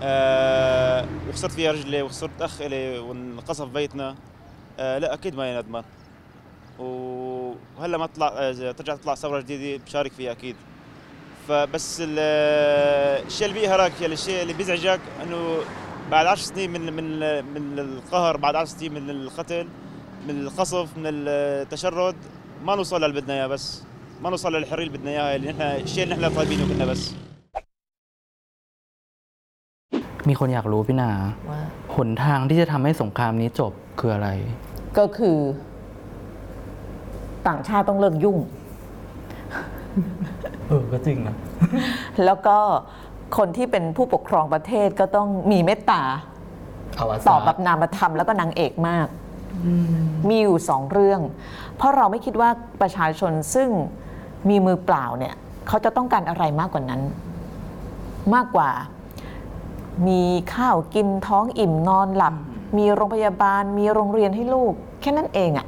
[0.00, 4.14] أه وخسرت فيها رجلي وخسرت اخ الي وانقصف بيتنا.
[4.78, 5.84] أه لا أكيد ما يندمان
[6.78, 10.56] وهلا ما طلع آه، ترجع تطلع ثورة جديدة بشارك فيها أكيد.
[11.48, 12.18] فبس ال-
[13.26, 15.58] الشيء اللي بيقهرك يلي الشيء اللي بيزعجك إنه
[16.10, 17.18] بعد عشر سنين من من
[17.54, 19.68] من القهر بعد عشر سنين من القتل
[20.28, 22.16] من القصف من التشرد
[22.64, 23.82] ما نوصل للي بدنا اياه بس.
[24.23, 27.03] ما نوصل للحريه اللي بدنا اياها اللي نحن الشيء اللي نحن طالبينه كنا بس
[30.29, 31.11] มีคนอยากรู้พี่นา
[31.49, 31.61] ว่า
[31.95, 34.29] หนทางที่จะทำให้สงครามนี้จบคืออะไร
[34.97, 35.37] ก็คือ
[37.47, 38.37] ต่างชาติต้องเลิกยุ่ง
[40.67, 41.35] เออ ก็จริงนะ
[42.25, 42.57] แล้วก็
[43.37, 46.01] คนที่เป็นผู้ปกครองประเทศก็ต้องมีเมตตา
[46.97, 49.07] เอาอา ต สา อบแบบนามธรรมแล้วก็นางเอกมาก
[50.29, 51.21] มีอยู่สองเรื่อง
[51.77, 52.49] เพราะเราไม่คิดว่า
[52.81, 53.69] ประชาชนซึ่ง
[54.48, 55.34] มีมือเปล่าเนี่ย
[55.68, 57.00] เขาจะต้องการอะไรมากกว่านั้น
[58.34, 58.70] มากกว่า
[60.08, 60.22] มี
[60.54, 62.34] ข้าวกินท้องอิ่มนอนหลับ
[62.78, 65.66] มีโรงพยาบาล มีโรงเรียนให้ลูก แค่นั้นเองอะ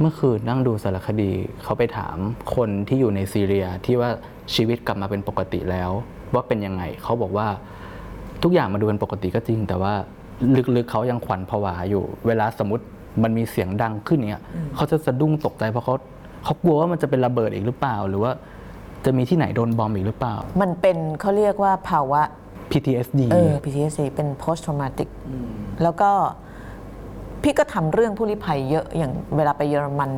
[0.00, 1.30] เมื่อคืนนั่งดูสารคดี
[1.62, 2.16] เขาไปถาม
[2.54, 4.10] คนที่อยู่ในซีเรียที่ว่า
[4.54, 5.90] ชีวิตกลับมาเป็นปกติแล้ว
[6.34, 7.46] ว่าเป็นยังไงเขาบอกว่า
[8.42, 9.94] ทุกอย่างมาดูเป็นปกติก็จริง แต่ว่า
[10.76, 12.84] ลึกๆเขายังขวัญผวาอยู่ เวลาสมมติ
[13.22, 14.42] มันมีเสียงดังขึ้นเนี่ย
[14.74, 15.94] เขาจะสะดุ้งตกใจเพราะเขา
[16.44, 18.32] เขากลัวว่ามันจะเป็นระเบิดอีกหรือเปล่า หรือว่า
[19.04, 22.22] จะมีที่ไหนโดนบอมอีกหรือเปล่า มันเป็นเขาเรียกว่าภาวะ
[22.70, 25.08] PTSD เออ PTSD เป็น post traumatic
[25.82, 26.10] แล้วก็
[27.42, 30.10] พี่ก็ทำเรื่องผู้ลี้ภัยเยอะอย่างเวลาไปเยอรมัน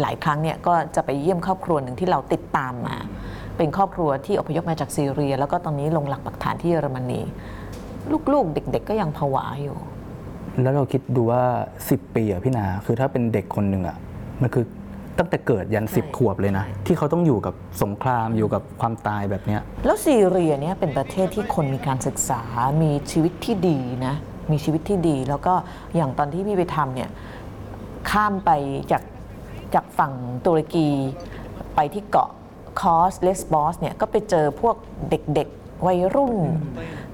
[0.00, 2.96] หลายครั้งเนี่ยก็จะไปเยี่ยมครอบครัวหนึ่งที่เราติดตามมา
[3.56, 7.20] เป็นครอบครัวที่อพยพมาจากซีเรีย แล้วก็ตอนนี้ลงหลักปักฐานที่เยอรมนี
[8.32, 9.76] ลูกๆ เด็ก ๆ ก็ยังผวาอยู่
[10.62, 11.42] แล้วเราคิดดูว่า
[11.80, 13.96] 10 ปีอะพี่นา คือถ้าเป็นเด็กคนหนึ่งอะ
[14.40, 14.64] มันคือ
[15.18, 22.42] ตั้งแต่เกิดยัน10ขวบเลยนะ ที่เขาต้องอยู่กับสงครามอยู่กับความตายแบบเนี้ยแล้วซีเรียเนี่ยเป็นประเทศที่คนมีการศึกษา
[22.82, 24.14] มีชีวิตที่ดีนะ
[24.50, 25.54] มีชีวิตที่ดี แล้วก็
[25.94, 27.10] อย่างตอนที่พี่ไปทำเนี่ย
[28.10, 28.50] ข้ามไป
[28.92, 29.02] จาก
[29.74, 30.12] จากฝั่ง
[30.46, 30.88] ตุรกี
[31.74, 32.30] ไปที่เกาะ
[32.80, 34.76] คอสเลสบอสเนี่ยก็ไปเจอพวก
[35.10, 36.34] เด็กๆวัยรุ่น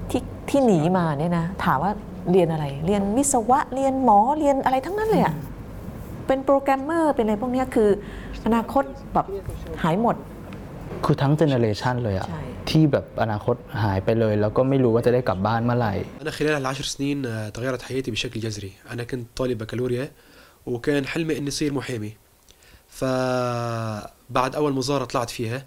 [0.09, 1.91] ที่ที่หนีมาเนี่ยนะ ถามว่า
[2.31, 5.33] เรียนอะไร เรียนวิศวะเรียนหมอเรียนอะไรทั้งนั้นเลยอะ
[6.30, 7.88] เป็นโปรแกรมเมอร์ เป็นอะไรพวกเนี้ยคือ
[8.46, 8.84] อนาคต
[9.14, 9.26] แบบ
[9.82, 10.16] หายหมด
[11.04, 19.26] คือทั้งเจเนอเรชันเลยอะ ใช่ ที่แบบอนาคตหายไปเลย แล้วก็ไม่รู้ว่าจะได้กลับบ้านเมื่อไหร่ أنا خلال العشر سنين آه، تغيرت حياتي بشكل جذري أنا كنت
[19.36, 20.10] طالب بكالوريا
[20.66, 22.12] وكان حلمي إني أصير محامي
[22.88, 25.64] فبعد أول مظاهرة طلعت فيها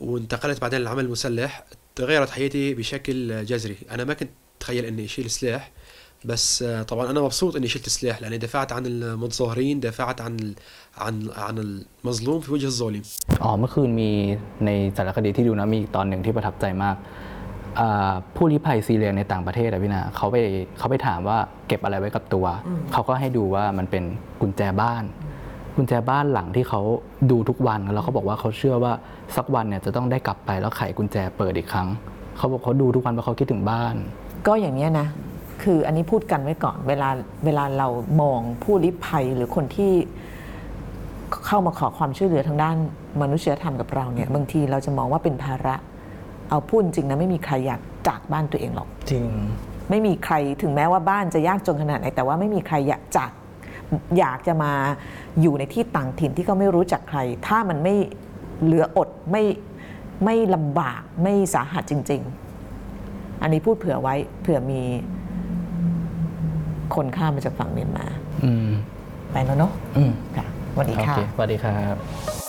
[0.00, 1.64] وانتقلت بعدين للعمل المسلح
[1.96, 5.70] تغيرت حياتي بشكل جذري أنا ما كنت أتخيل إني أشيل سلاح
[6.30, 10.54] بس آه، طبعا أنا مبسوط إني شلت سلاح لأني دافعت عن المتظاهرين دافعت عن ال-
[11.04, 11.14] عن
[11.46, 11.56] عن
[12.04, 13.04] المظلوم في وجه الظالم
[13.42, 14.10] อ๋อเมื่อคืนมี
[14.64, 16.96] ในสารคดีที่ดูนะมีอีกตอนหนึ่งที่ประทับใจมาก
[17.80, 20.36] อ่าผู้ลี้ภัยซีเรียในต่างประเทศอะพี่นาเขาไป
[20.78, 21.38] เขาไปถามว่า
[21.68, 22.46] เก็บอะไรไว้กับตัว
[22.92, 24.04] เขาก็ให้ดูว่ามันเป็น
[24.40, 25.04] กุญแจบ้าน
[25.76, 26.80] กุญแจบ้านหลังที่เขา
[27.30, 28.92] ดูทุกวันแล้วเขาบอกว่าเขาเชื่อว่า
[29.36, 31.88] สักวันเนี่ยจะต้องได้กลับไปแล้วไขกุญแจเปิดอีกครั้ง
[32.36, 33.94] เขาบอกเขาดูทุกวันเพราะเขาคิดถึงบ้าน
[34.46, 35.06] ก็อย่างเนี้ยนะ
[35.63, 37.09] คคืออันนี้พูดกันไว้ก่อน เวลา
[37.45, 37.87] เวลาเรา
[38.21, 39.93] มองผู้ลี้ภัยหรือคนที่
[41.45, 42.75] เข้ามาขอความช่วยเหลือทางด้าน
[43.21, 45.75] มนุษยธรรมกับเราเนี่ยบางทีเราจะมองว่าเป็นภาระ
[46.49, 49.27] เอาพูดจริงนะไม่มีใครอยากจากบ้านตัวเองหรอก จริง
[49.89, 53.31] ไม่มีใครถึงแม้ว่าบ้านจะยากจนขนาดไหนแต่ว่าไม่มีใครอยากจาก
[54.19, 54.73] อยากจะมา
[55.41, 57.95] อยู่ในที่ต่างถิ่นที่เขาไม่รู้จักใคร ถ้ามันไม่
[58.63, 59.43] เหลืออดไม่
[60.25, 62.21] ไม่ลำบากไม่สาหัสจริง
[62.81, 64.81] ๆ อันนี้พูดเผื่อไว้เผื่อมี
[66.95, 68.05] คนข้ามมาจากฝั่งเมียนมา
[68.43, 68.69] อืม
[69.31, 72.42] ไปแล้วเนาะอืมค่ะสวัสดีโอค่ะเคสวัสดีครับ